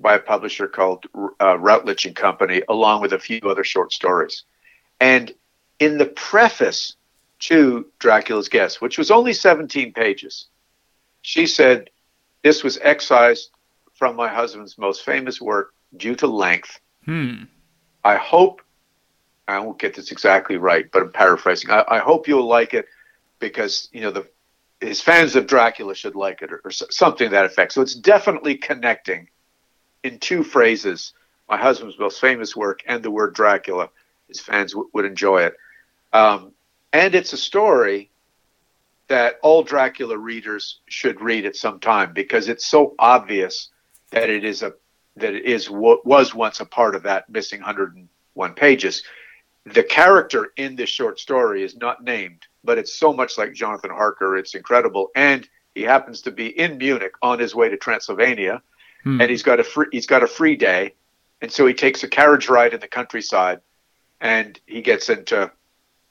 [0.00, 1.06] by a publisher called
[1.40, 4.44] uh, Routledge and Company, along with a few other short stories.
[5.00, 5.32] And
[5.78, 6.96] in the preface
[7.40, 10.46] to Dracula's Guest, which was only 17 pages.
[11.22, 11.90] She said,
[12.42, 13.50] This was excised
[13.92, 16.80] from my husband's most famous work due to length.
[17.04, 17.44] Hmm.
[18.02, 18.62] I hope,
[19.46, 21.70] I won't get this exactly right, but I'm paraphrasing.
[21.70, 22.86] I, I hope you'll like it
[23.40, 24.26] because, you know, the
[24.80, 27.72] his fans of Dracula should like it or, or something to that effect.
[27.72, 29.28] So it's definitely connecting
[30.04, 31.12] in two phrases
[31.48, 33.90] my husband's most famous work and the word Dracula.
[34.28, 35.56] His fans w- would enjoy it.
[36.12, 36.52] Um,
[36.92, 38.10] and it's a story
[39.08, 43.68] that all Dracula readers should read at some time because it's so obvious
[44.10, 44.72] that it is a
[45.16, 49.04] that it is what was once a part of that missing 101 pages.
[49.64, 53.90] The character in this short story is not named, but it's so much like Jonathan
[53.90, 54.36] Harker.
[54.36, 58.60] It's incredible, and he happens to be in Munich on his way to Transylvania,
[59.04, 59.20] hmm.
[59.20, 60.94] and he's got a free he's got a free day,
[61.40, 63.60] and so he takes a carriage ride in the countryside,
[64.20, 65.50] and he gets into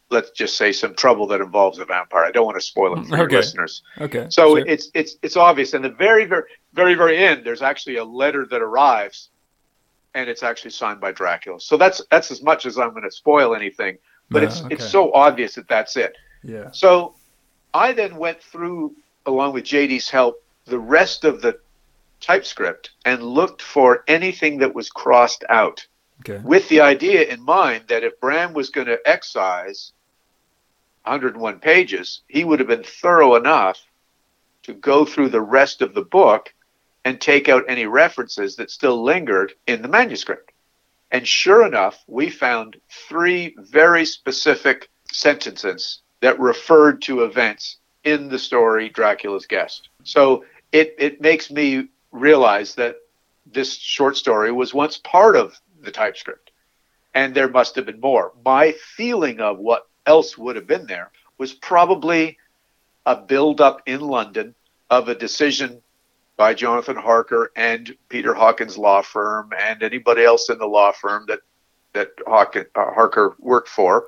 [0.09, 2.23] let's just say some trouble that involves a vampire.
[2.23, 3.35] I don't want to spoil it for okay.
[3.35, 3.81] listeners.
[3.99, 4.27] Okay.
[4.29, 4.65] So sure.
[4.65, 5.73] it's it's it's obvious.
[5.73, 9.29] And the very very very very end, there's actually a letter that arrives,
[10.13, 11.59] and it's actually signed by Dracula.
[11.59, 13.97] So that's that's as much as I'm going to spoil anything.
[14.29, 14.75] But it's okay.
[14.75, 16.15] it's so obvious that that's it.
[16.43, 16.71] Yeah.
[16.71, 17.15] So
[17.73, 21.59] I then went through, along with JD's help, the rest of the
[22.23, 25.85] TypeScript and looked for anything that was crossed out.
[26.21, 26.41] Okay.
[26.43, 29.91] With the idea in mind that if Bram was going to excise
[31.03, 33.79] 101 pages, he would have been thorough enough
[34.63, 36.53] to go through the rest of the book
[37.03, 40.53] and take out any references that still lingered in the manuscript.
[41.11, 48.39] And sure enough, we found three very specific sentences that referred to events in the
[48.39, 49.89] story Dracula's Guest.
[50.03, 52.95] So it, it makes me realize that
[53.45, 56.51] this short story was once part of the TypeScript.
[57.13, 58.31] And there must have been more.
[58.45, 62.37] My feeling of what else would have been there was probably
[63.05, 64.55] a build-up in London
[64.89, 65.81] of a decision
[66.37, 71.25] by Jonathan Harker and Peter Hawkins' law firm and anybody else in the law firm
[71.27, 71.39] that
[71.93, 74.05] that uh, Harker worked for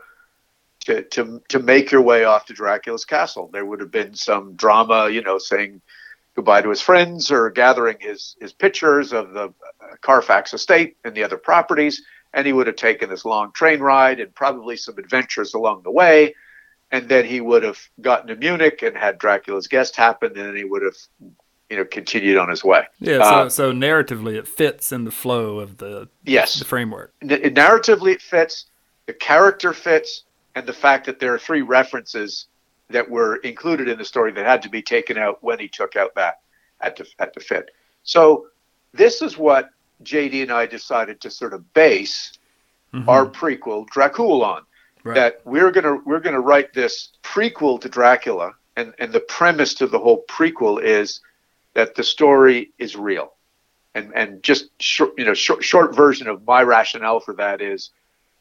[0.86, 3.50] to, to to make your way off to Dracula's castle.
[3.54, 5.82] There would have been some drama, you know, saying
[6.36, 9.52] goodbye to his friends or gathering his his pictures of the uh,
[10.02, 12.02] Carfax estate and the other properties
[12.36, 15.92] and he would have taken this long train ride and probably some adventures along the
[15.92, 16.36] way.
[16.92, 20.56] And then he would have gotten to Munich and had Dracula's guest happen, and then
[20.56, 20.96] he would have
[21.70, 22.84] you know continued on his way.
[23.00, 27.14] Yeah, so, uh, so narratively it fits in the flow of the yes the framework.
[27.24, 28.66] N- narratively it fits,
[29.08, 32.46] the character fits, and the fact that there are three references
[32.90, 35.96] that were included in the story that had to be taken out when he took
[35.96, 36.42] out that
[36.82, 37.72] at the at the fit.
[38.04, 38.48] So
[38.94, 39.70] this is what
[40.04, 42.38] JD and I decided to sort of base
[42.94, 43.10] mm-hmm.
[43.10, 44.64] our prequel Dracul on.
[45.04, 45.16] Right.
[45.16, 49.88] That we're gonna we're gonna write this prequel to Dracula, and and the premise to
[49.88, 51.22] the whole prequel is
[51.76, 53.34] that the story is real,
[53.94, 57.92] and and just short you know short short version of my rationale for that is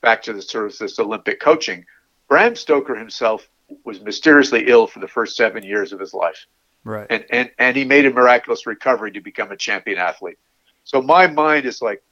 [0.01, 1.85] back to the sort of this Olympic coaching.
[2.29, 3.47] Bram Stoker himself
[3.85, 6.47] was mysteriously ill for the first seven years of his life.
[6.85, 7.07] Right.
[7.09, 10.39] And and and he made a miraculous recovery to become a champion athlete.
[10.85, 12.03] So my mind is like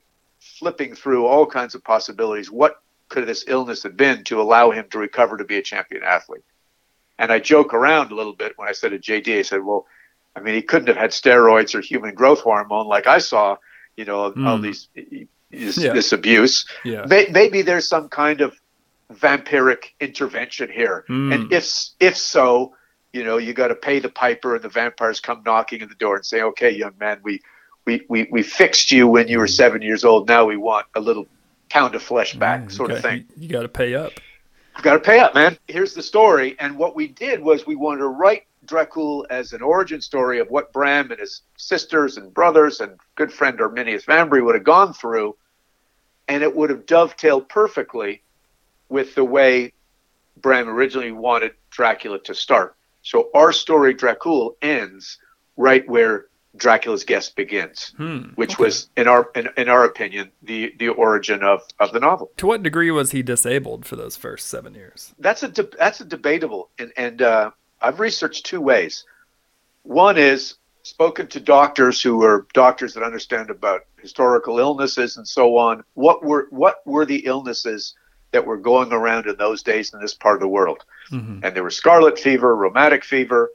[0.40, 2.50] flipping through all kinds of possibilities.
[2.50, 6.02] What could this illness have been to allow him to recover to be a champion
[6.02, 6.44] athlete?
[7.18, 9.86] And I joke around a little bit when I said to JD, I said, well,
[10.34, 13.58] I mean, he couldn't have had steroids or human growth hormone like I saw,
[13.96, 14.46] you know, mm.
[14.46, 15.92] all these this, yeah.
[15.92, 16.64] this abuse.
[16.84, 17.04] Yeah.
[17.06, 18.58] Maybe there's some kind of
[19.12, 21.34] vampiric intervention here, mm.
[21.34, 22.74] and if if so,
[23.12, 25.94] you know, you got to pay the piper, and the vampires come knocking at the
[25.94, 27.40] door and say, "Okay, young man, we
[27.84, 30.28] we, we, we fixed you when you were seven years old.
[30.28, 31.26] Now we want a little
[31.68, 33.24] pound of flesh back, sort got, of thing.
[33.36, 34.12] You, you got to pay up.
[34.76, 35.58] You got to pay up, man.
[35.68, 36.56] Here's the story.
[36.58, 40.48] And what we did was we wanted to write Dracul as an origin story of
[40.48, 44.94] what Bram and his sisters and brothers and good friend Arminius Vambery would have gone
[44.94, 45.36] through.
[46.28, 48.22] And it would have dovetailed perfectly
[48.93, 49.72] with the way
[50.36, 52.76] Bram originally wanted Dracula to start.
[53.03, 55.18] So our story, Dracul, ends
[55.57, 56.26] right where
[56.57, 58.64] Dracula's Guest begins, hmm, which okay.
[58.64, 62.30] was, in our in, in our opinion, the the origin of, of the novel.
[62.36, 65.14] To what degree was he disabled for those first seven years?
[65.18, 69.05] That's a de- that's a debatable, and and uh, I've researched two ways.
[69.82, 75.57] One is spoken to doctors who are doctors that understand about historical illnesses and so
[75.57, 75.82] on.
[75.95, 77.95] What were what were the illnesses
[78.33, 80.85] that were going around in those days in this part of the world?
[81.11, 81.45] Mm-hmm.
[81.45, 83.51] And there was scarlet fever, rheumatic fever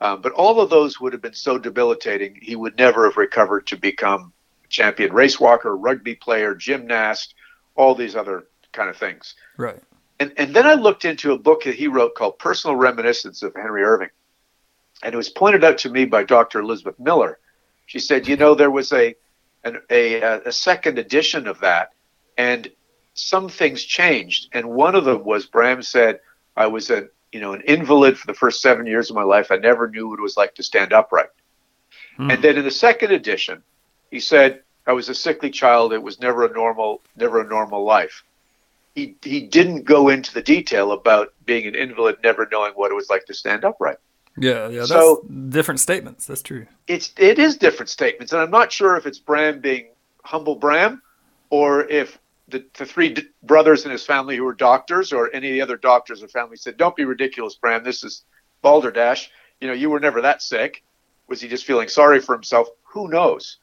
[0.00, 3.66] um, but all of those would have been so debilitating, he would never have recovered
[3.68, 4.32] to become
[4.68, 7.34] champion race walker, rugby player, gymnast,
[7.74, 9.34] all these other kind of things.
[9.56, 9.80] Right.
[10.20, 13.54] And, and then I looked into a book that he wrote called Personal Reminiscence of
[13.54, 14.10] Henry Irving.
[15.02, 16.60] And it was pointed out to me by Dr.
[16.60, 17.38] Elizabeth Miller.
[17.86, 19.14] She said, you know, there was a,
[19.64, 21.92] an, a, a second edition of that,
[22.36, 22.70] and
[23.18, 24.48] some things changed.
[24.52, 26.20] And one of them was Bram said,
[26.56, 29.50] I was an you know, an invalid for the first seven years of my life.
[29.50, 31.28] I never knew what it was like to stand upright.
[32.16, 32.30] Hmm.
[32.30, 33.62] And then in the second edition,
[34.10, 35.92] he said, I was a sickly child.
[35.92, 38.24] It was never a normal, never a normal life.
[38.94, 42.94] He, he didn't go into the detail about being an invalid, never knowing what it
[42.94, 43.98] was like to stand upright.
[44.38, 44.84] Yeah, yeah.
[44.84, 46.26] So different statements.
[46.26, 46.66] That's true.
[46.86, 49.88] It's it is different statements, and I'm not sure if it's Bram being
[50.22, 51.02] humble Bram,
[51.50, 52.18] or if
[52.48, 55.62] the, the three d- brothers in his family who were doctors or any of the
[55.62, 57.84] other doctors or family said, "Don't be ridiculous, Bram.
[57.84, 58.24] This is
[58.62, 59.30] balderdash.
[59.60, 60.82] You know, you were never that sick."
[61.28, 62.68] Was he just feeling sorry for himself?
[62.84, 63.58] Who knows?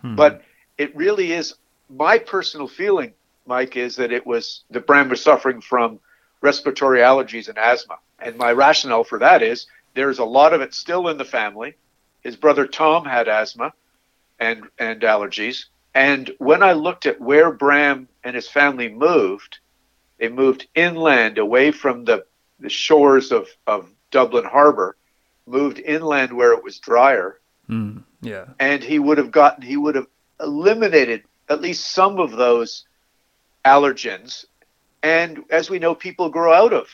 [0.00, 0.14] Hmm.
[0.14, 0.42] But
[0.76, 1.54] it really is
[1.90, 3.12] my personal feeling,
[3.44, 5.98] Mike, is that it was that Bram was suffering from
[6.40, 10.74] respiratory allergies and asthma, and my rationale for that is there's a lot of it
[10.74, 11.74] still in the family.
[12.20, 13.72] His brother Tom had asthma
[14.38, 15.64] and and allergies
[15.98, 19.58] and when I looked at where Bram and his family moved,
[20.18, 22.24] they moved inland away from the,
[22.60, 24.96] the shores of, of Dublin Harbor,
[25.44, 27.40] moved inland where it was drier.
[27.68, 28.44] Mm, yeah.
[28.60, 30.06] And he would have gotten, he would have
[30.38, 32.84] eliminated at least some of those
[33.64, 34.44] allergens.
[35.02, 36.86] And as we know, people grow out of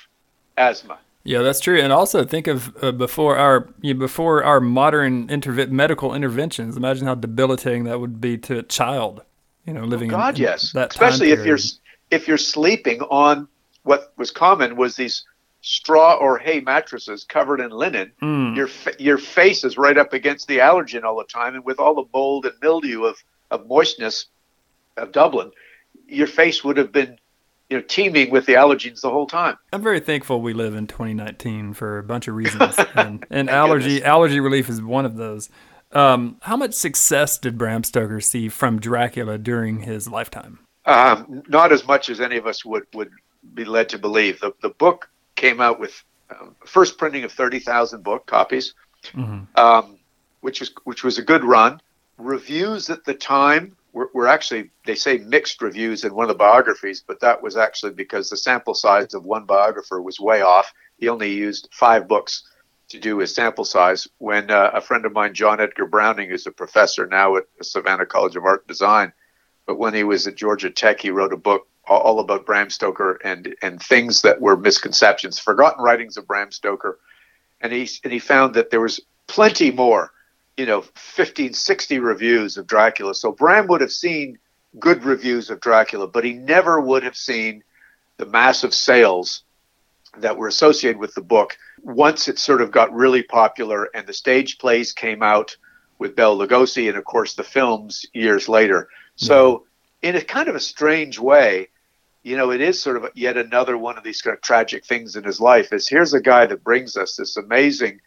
[0.56, 0.98] asthma.
[1.24, 1.80] Yeah, that's true.
[1.80, 6.76] And also think of uh, before our you know, before our modern interve- medical interventions.
[6.76, 9.22] Imagine how debilitating that would be to a child.
[9.64, 10.12] You know, living.
[10.12, 10.72] Oh God, in, yes.
[10.72, 11.58] that especially if you're
[12.10, 13.48] if you're sleeping on
[13.84, 15.24] what was common was these
[15.62, 18.12] straw or hay mattresses covered in linen.
[18.20, 18.54] Mm.
[18.54, 18.68] Your
[18.98, 22.04] your face is right up against the allergen all the time, and with all the
[22.12, 23.16] mold and mildew of
[23.50, 24.26] of moistness
[24.98, 25.50] of Dublin,
[26.06, 27.18] your face would have been
[27.70, 29.56] you know teeming with the allergens the whole time.
[29.72, 33.94] I'm very thankful we live in 2019 for a bunch of reasons, and, and allergy
[33.94, 34.08] goodness.
[34.08, 35.48] allergy relief is one of those.
[35.92, 40.58] Um, how much success did Bram Stoker see from Dracula during his lifetime?
[40.86, 43.10] Um, not as much as any of us would would
[43.54, 44.40] be led to believe.
[44.40, 48.74] The the book came out with um, first printing of 30,000 book copies,
[49.12, 49.44] mm-hmm.
[49.58, 49.98] Um,
[50.40, 51.80] which was which was a good run.
[52.18, 56.34] Reviews at the time were, were actually they say mixed reviews in one of the
[56.34, 60.72] biographies, but that was actually because the sample size of one biographer was way off.
[60.98, 62.42] He only used five books
[62.88, 66.46] to do his sample size when uh, a friend of mine, John Edgar Browning, who's
[66.46, 69.12] a professor now at Savannah College of Art and Design,
[69.66, 73.18] but when he was at Georgia Tech, he wrote a book all about Bram Stoker
[73.24, 76.98] and and things that were misconceptions, forgotten writings of Bram Stoker,
[77.60, 80.12] and he and he found that there was plenty more,
[80.56, 83.14] you know, 15, 60 reviews of Dracula.
[83.14, 84.38] So Bram would have seen
[84.78, 87.62] good reviews of Dracula, but he never would have seen
[88.16, 89.42] the massive sales
[90.18, 94.12] that were associated with the book once it sort of got really popular and the
[94.12, 95.56] stage plays came out
[95.98, 98.88] with Bela Lugosi and of course the films years later.
[99.16, 100.08] So mm-hmm.
[100.08, 101.68] in a kind of a strange way,
[102.22, 105.16] you know, it is sort of yet another one of these kind of tragic things
[105.16, 105.72] in his life.
[105.72, 108.00] Is here's a guy that brings us this amazing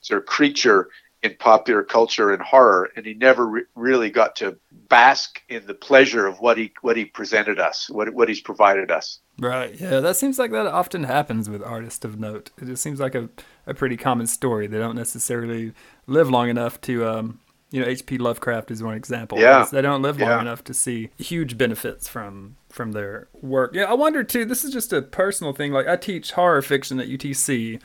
[0.00, 0.88] sort of creature
[1.22, 4.56] in popular culture and horror, and he never re- really got to
[4.88, 8.90] bask in the pleasure of what he what he presented us, what what he's provided
[8.90, 9.18] us.
[9.40, 9.74] Right.
[9.80, 12.50] Yeah, that seems like that often happens with artists of note.
[12.60, 13.28] It just seems like a,
[13.66, 14.66] a pretty common story.
[14.66, 15.72] They don't necessarily
[16.06, 17.40] live long enough to um,
[17.70, 18.18] you know, H.P.
[18.18, 19.38] Lovecraft is one example.
[19.38, 19.66] Yeah.
[19.70, 20.40] They don't live long Yeah.
[20.40, 23.74] enough to see huge benefits from from their work.
[23.74, 24.44] Yeah, I wonder too.
[24.44, 25.72] This is just a personal thing.
[25.72, 27.80] Like I teach horror fiction at UTC,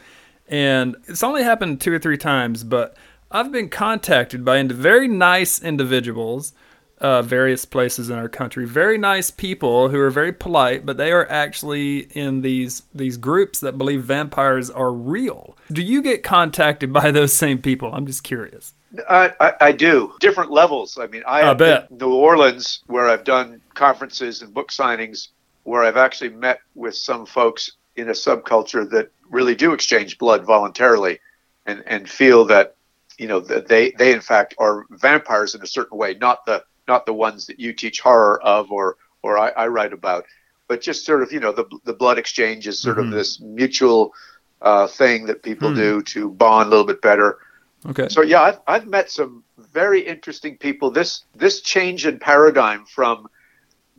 [0.47, 2.95] and it's only happened two or three times, but
[3.35, 6.53] I've been contacted by very nice individuals,
[6.99, 11.11] uh, various places in our country, very nice people who are very polite, but they
[11.11, 15.57] are actually in these these groups that believe vampires are real.
[15.71, 17.91] Do you get contacted by those same people?
[17.91, 18.75] I'm just curious.
[19.09, 20.99] I, I, I do different levels.
[21.01, 21.91] I mean, I I have bet.
[21.91, 25.29] New Orleans where I've done conferences and book signings
[25.63, 30.45] where I've actually met with some folks in a subculture that really do exchange blood
[30.45, 31.19] voluntarily
[31.65, 32.75] and, and feel that
[33.17, 37.05] you know they they in fact are vampires in a certain way, not the not
[37.05, 40.25] the ones that you teach horror of or or I, I write about,
[40.67, 43.05] but just sort of you know the the blood exchange is sort Mhm.
[43.05, 44.13] of this mutual
[44.61, 45.75] uh, thing that people Hmm.
[45.75, 47.37] do to bond a little bit better.
[47.85, 48.07] Okay.
[48.09, 50.89] So yeah, I've, I've met some very interesting people.
[50.89, 53.27] This this change in paradigm from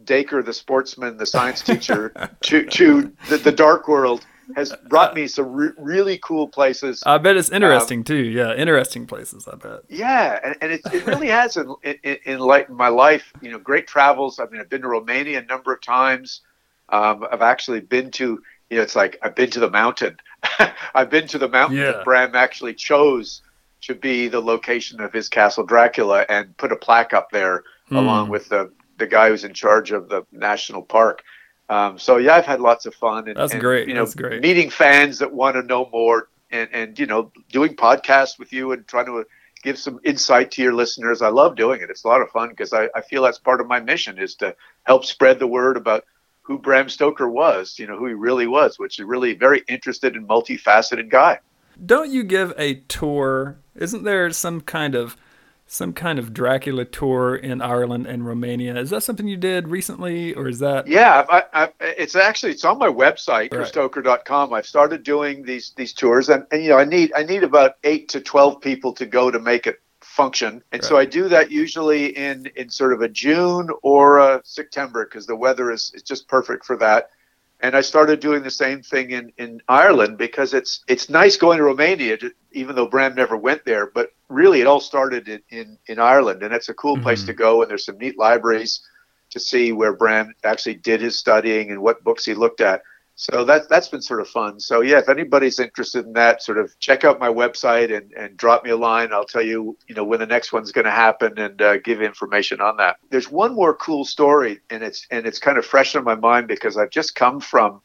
[0.04, 4.26] Dacre, the sportsman, the science teacher, to to the, the dark world
[4.56, 7.02] has brought me some re- really cool places.
[7.06, 8.16] I bet it's interesting too.
[8.16, 9.46] Yeah, interesting places.
[9.50, 9.80] I bet.
[9.88, 13.32] Yeah, and, and it, it really has en- en- enlightened my life.
[13.40, 14.38] You know, great travels.
[14.38, 16.42] I mean, I've been to Romania a number of times.
[16.90, 20.16] Um, I've actually been to, you know, it's like I've been to the mountain.
[20.94, 21.92] I've been to the mountain Yeah.
[21.92, 23.40] that Bram actually chose
[23.82, 27.96] to be the location of his castle Dracula and put a plaque up there Hmm.
[27.96, 31.22] along with the, the guy who's in charge of the national park.
[31.68, 33.28] Um, so yeah, I've had lots of fun.
[33.28, 33.88] And, That's and, great.
[33.88, 34.42] You know, That's great.
[34.42, 38.72] meeting fans that want to know more and, and, you know, doing podcasts with you
[38.72, 39.24] and trying to
[39.62, 41.22] give some insight to your listeners.
[41.22, 41.90] I love doing it.
[41.90, 44.34] It's a lot of fun because I, I feel that's part of my mission is
[44.36, 44.54] to
[44.84, 46.04] help spread the word about
[46.42, 49.62] who Bram Stoker was, you know, who he really was, which is really a very
[49.66, 51.38] interested and multifaceted guy.
[51.84, 53.56] Don't you give a tour?
[53.74, 55.16] Isn't there some kind of
[55.66, 58.76] some kind of Dracula tour in Ireland and Romania?
[58.76, 60.86] Is that something you did recently, or is that?
[60.86, 63.72] Yeah, I, I, it's actually it's on my website, Right.
[63.72, 64.52] dacrestoker.com.
[64.52, 67.76] I've started doing these these tours, and, and you know I need I need about
[67.84, 71.50] eight to twelve people to go to make it function, and so I do that
[71.50, 76.02] usually in in sort of a June or a September because the weather is is
[76.02, 77.10] just perfect for that.
[77.60, 81.56] And I started doing the same thing in, in Ireland because it's it's nice going
[81.58, 83.86] to Romania, to, even though Bram never went there.
[83.86, 87.26] But really, it all started in, in, in Ireland, and it's a cool place Mhm.
[87.26, 87.62] to go.
[87.62, 88.80] And there's some neat libraries
[89.30, 92.82] to see where Bram actually did his studying and what books he looked at.
[93.16, 94.58] So that that's been sort of fun.
[94.58, 98.36] So yeah, if anybody's interested in that, sort of check out my website and, and
[98.36, 99.12] drop me a line.
[99.12, 102.02] I'll tell you, you know, when the next one's going to happen and uh, give
[102.02, 102.96] information on that.
[103.10, 106.48] There's one more cool story, and it's and it's kind of fresh in my mind
[106.48, 107.80] because I've just come from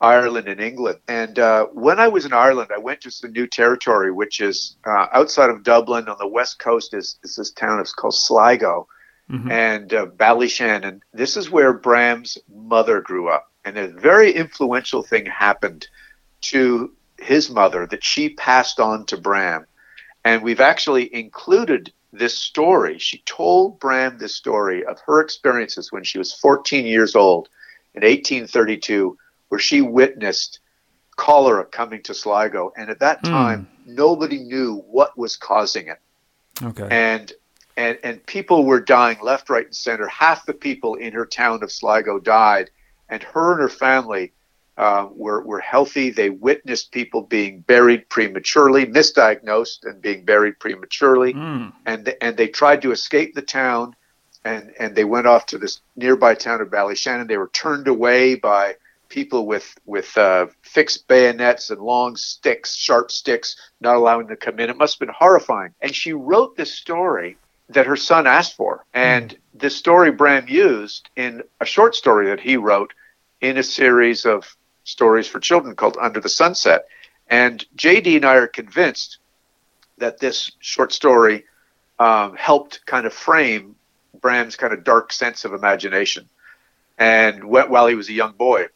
[0.00, 0.98] Ireland and England.
[1.08, 4.76] And uh, when I was in Ireland, I went to some new territory, which is
[4.86, 6.94] uh, outside of Dublin on the west coast.
[6.94, 7.80] Is is this town?
[7.80, 8.86] It's called Sligo
[9.30, 9.50] Mhm.
[9.50, 11.00] and uh, Ballyshannon.
[11.14, 15.88] This is where Bram's mother grew up, and a very influential thing happened
[16.42, 19.64] to his mother that she passed on to Bram.
[20.26, 22.98] And we've actually included this story.
[22.98, 27.48] She told Bram this story of her experiences when she was 14 years old
[27.94, 29.16] in 1832,
[29.54, 30.58] where she witnessed
[31.14, 32.72] cholera coming to Sligo.
[32.76, 33.30] And at that Hmm.
[33.30, 36.00] time, nobody knew what was causing it
[36.60, 36.88] Okay.
[36.90, 37.32] and
[37.76, 40.08] and and people were dying left, right, and center.
[40.08, 42.70] Half the people in her town of Sligo died,
[43.08, 44.32] and her and her family
[44.76, 46.10] uh, were were healthy.
[46.10, 51.32] They witnessed people being buried prematurely, misdiagnosed, and being buried prematurely.
[51.34, 51.72] Mm.
[51.86, 53.94] And th- and they tried to escape the town,
[54.44, 57.26] and and they went off to this nearby town of Ballyshannon.
[57.28, 58.76] They were turned away by
[59.14, 64.44] people with with uh, fixed bayonets and long sticks, sharp sticks, not allowing them to
[64.44, 64.68] come in.
[64.68, 65.72] It must have been horrifying.
[65.80, 67.36] And she wrote this story
[67.68, 69.38] that her son asked for, and mm.
[69.54, 72.92] this story Bram used in a short story that he wrote
[73.40, 76.86] in a series of stories for children called Under the Sunset.
[77.28, 79.18] And JD and I are convinced
[79.98, 81.44] that this short story
[82.00, 83.76] um, helped kind of frame
[84.20, 86.28] Bram's kind of dark sense of imagination,
[86.98, 88.66] and while he was a young boy.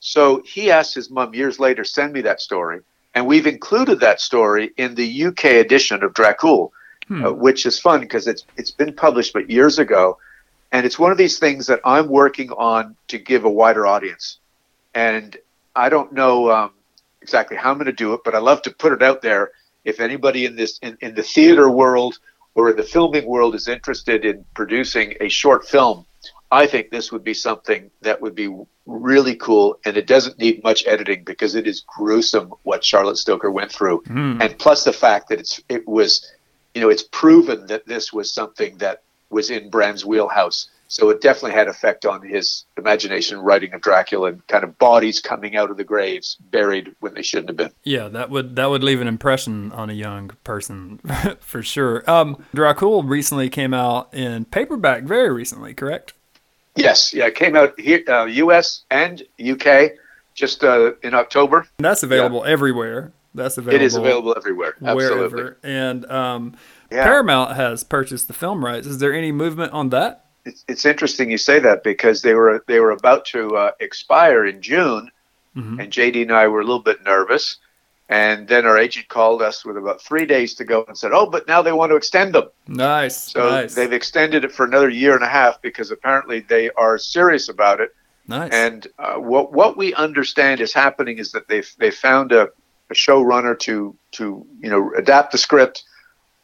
[0.00, 2.80] So he asked his mom years later, send me that story.
[3.14, 6.70] And we've included that story in the UK edition of Dracul,
[7.06, 7.24] hmm.
[7.24, 10.18] uh, which is fun because it's it's been published but years ago,
[10.72, 14.38] and it's one of these things that I'm working on to give a wider audience.
[14.94, 15.36] And
[15.74, 16.70] I don't know um,
[17.20, 19.50] exactly how I'm going to do it, but I love to put it out there.
[19.84, 22.18] If anybody in this in, in the theater world
[22.54, 26.06] or in the filming world is interested in producing a short film,
[26.52, 28.54] I think this would be something that would be
[28.86, 33.50] really cool, and it doesn't need much editing because it is gruesome what Charlotte Stoker
[33.50, 34.42] went through, mm.
[34.42, 36.32] and plus the fact that it's it was,
[36.74, 40.68] you know, it's proven that this was something that was in Bram's wheelhouse.
[40.88, 45.20] So it definitely had effect on his imagination writing of Dracula and kind of bodies
[45.20, 47.70] coming out of the graves buried when they shouldn't have been.
[47.84, 50.98] Yeah, that would that would leave an impression on a young person
[51.40, 52.02] for sure.
[52.10, 56.14] Um, Dracul recently came out in paperback very recently, correct?
[56.76, 58.84] Yes, yeah, it came out here, uh, U.S.
[58.90, 59.96] and U.K.
[60.34, 61.66] just uh, in October.
[61.78, 62.52] And that's available yeah.
[62.52, 63.12] everywhere.
[63.34, 63.80] That's available.
[63.80, 64.74] It is available everywhere.
[64.82, 65.16] Absolutely.
[65.18, 65.58] Wherever.
[65.62, 66.56] And um,
[66.90, 67.04] yeah.
[67.04, 68.86] Paramount has purchased the film rights.
[68.86, 70.26] Is there any movement on that?
[70.44, 74.46] It's, it's interesting you say that because they were they were about to uh, expire
[74.46, 75.10] in June,
[75.56, 75.80] mm-hmm.
[75.80, 77.58] and JD and I were a little bit nervous.
[78.10, 81.26] And then our agent called us with about three days to go and said, "Oh,
[81.26, 83.16] but now they want to extend them." Nice.
[83.16, 83.76] So nice.
[83.76, 87.80] they've extended it for another year and a half because apparently they are serious about
[87.80, 87.94] it.
[88.26, 88.50] Nice.
[88.52, 92.48] And uh, what what we understand is happening is that they've they found a,
[92.90, 95.84] a showrunner to to you know adapt the script,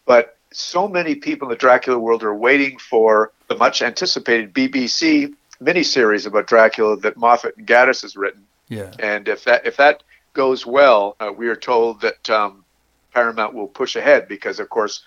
[0.04, 5.34] but so many people in the Dracula world are waiting for the much anticipated BBC
[5.60, 8.44] miniseries about Dracula that Moffat and Gatiss has written.
[8.68, 8.92] Yeah.
[9.00, 10.04] And if that if that
[10.36, 12.64] goes well, uh, we are told that um,
[13.12, 15.02] Paramount will push ahead because, of course,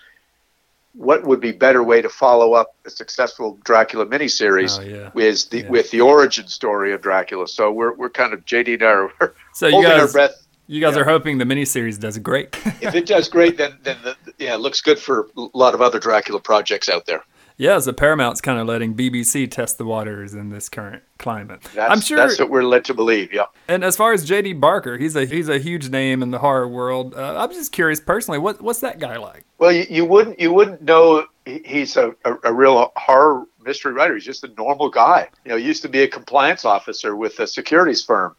[0.92, 5.24] what would be better way to follow up a successful Dracula miniseries oh, yeah.
[5.24, 5.68] is the yeah.
[5.68, 7.46] with the origin story of Dracula.
[7.46, 9.12] So we're we're kind of JD and I are
[9.54, 10.46] so holding guys, our breath.
[10.66, 11.02] You guys yeah.
[11.02, 12.56] are hoping the miniseries does great.
[12.82, 15.80] if it does great, then then the, yeah, it looks good for a lot of
[15.80, 17.22] other Dracula projects out there.
[17.60, 21.60] Yeah, so Paramount's kind of letting BBC test the waters in this current climate.
[21.74, 23.34] That's, I'm sure that's what we're led to believe.
[23.34, 23.44] Yeah.
[23.68, 24.54] And as far as J.D.
[24.54, 27.14] Barker, he's a he's a huge name in the horror world.
[27.14, 29.44] Uh, I'm just curious personally, what what's that guy like?
[29.58, 34.14] Well, you, you wouldn't you wouldn't know he's a, a, a, real horror mystery writer.
[34.14, 35.28] He's just a normal guy.
[35.44, 38.36] You know, he used to be a compliance officer with a securities firm.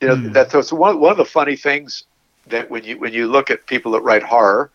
[0.00, 0.32] You know, mm.
[0.32, 2.06] that's one one of the funny things
[2.48, 4.72] that when you when you look at people that write horror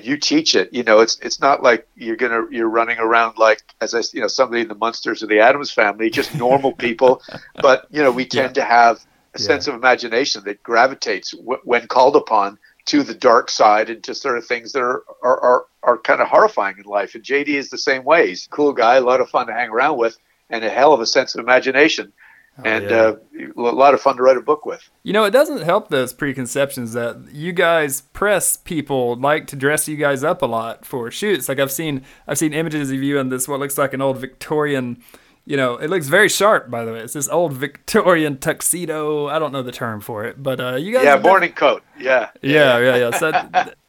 [0.00, 3.36] and you teach it, you know, it's it's not like you're gonna you're running around
[3.36, 6.72] like as I you know somebody in the Munsters or the Addams family, just normal
[6.86, 7.20] people.
[7.60, 8.62] but you know, we tend yeah.
[8.62, 8.96] to have
[9.34, 9.46] a yeah.
[9.46, 14.14] sense of imagination that gravitates w- when called upon to the dark side and to
[14.14, 17.14] sort of things that are are, are, are kind of horrifying in life.
[17.14, 18.28] And JD is the same way.
[18.28, 20.16] He's a cool guy, a lot of fun to hang around with,
[20.48, 22.10] and a hell of a sense of imagination.
[22.58, 22.96] Oh, and yeah.
[22.96, 23.16] uh,
[23.56, 24.88] a lot of fun to write a book with.
[25.02, 29.88] You know, it doesn't help those preconceptions that you guys press people like to dress
[29.88, 31.48] you guys up a lot for shoots.
[31.48, 34.18] Like I've seen, I've seen images of you in this what looks like an old
[34.18, 35.02] Victorian
[35.44, 37.00] you know, it looks very sharp, by the way.
[37.00, 39.26] It's this old Victorian tuxedo.
[39.26, 41.04] I don't know the term for it, but uh, you guys.
[41.04, 41.82] Yeah, morning coat.
[41.98, 42.30] Yeah.
[42.42, 43.10] Yeah, yeah, yeah.
[43.10, 43.32] So,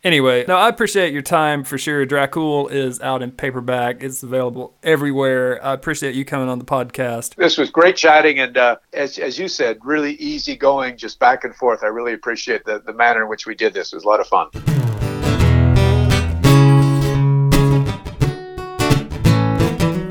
[0.04, 2.06] anyway, no, I appreciate your time for sure.
[2.06, 4.02] Dracul is out in paperback.
[4.02, 5.64] It's available everywhere.
[5.64, 7.36] I appreciate you coming on the podcast.
[7.36, 11.44] This was great chatting, and uh, as as you said, really easy going, just back
[11.44, 11.84] and forth.
[11.84, 13.94] I really appreciate the the manner in which we did this.
[13.94, 14.50] It was a lot of fun.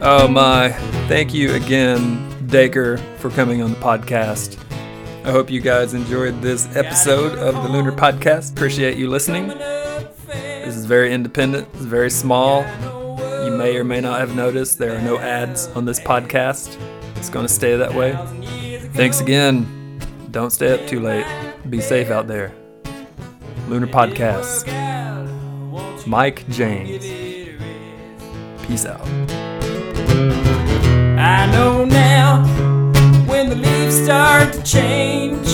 [0.03, 1.00] Oh my.
[1.11, 4.57] Thank you again, Dacre, for coming on the podcast.
[5.27, 8.53] I hope you guys enjoyed this episode of the Lunar Podcast.
[8.53, 9.49] Appreciate you listening.
[9.49, 12.63] This is very independent, it's very small.
[13.45, 16.81] You may or may not have noticed there are no ads on this podcast.
[17.17, 18.13] It's going to stay that way.
[18.93, 19.99] Thanks again.
[20.31, 21.27] Don't stay up too late.
[21.69, 22.55] Be safe out there.
[23.67, 24.69] Lunar Podcast.
[26.07, 27.05] Mike James.
[28.65, 29.09] Peace out.
[31.21, 32.43] I know now
[33.27, 35.49] when the leaves start to change.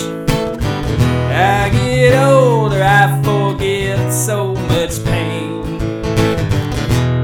[1.32, 5.78] I get older, I forget so much pain.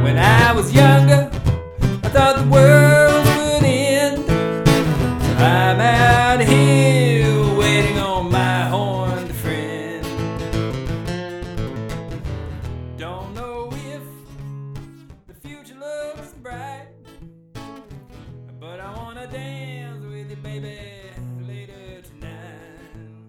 [0.03, 1.31] When I was younger,
[2.03, 3.02] I thought the world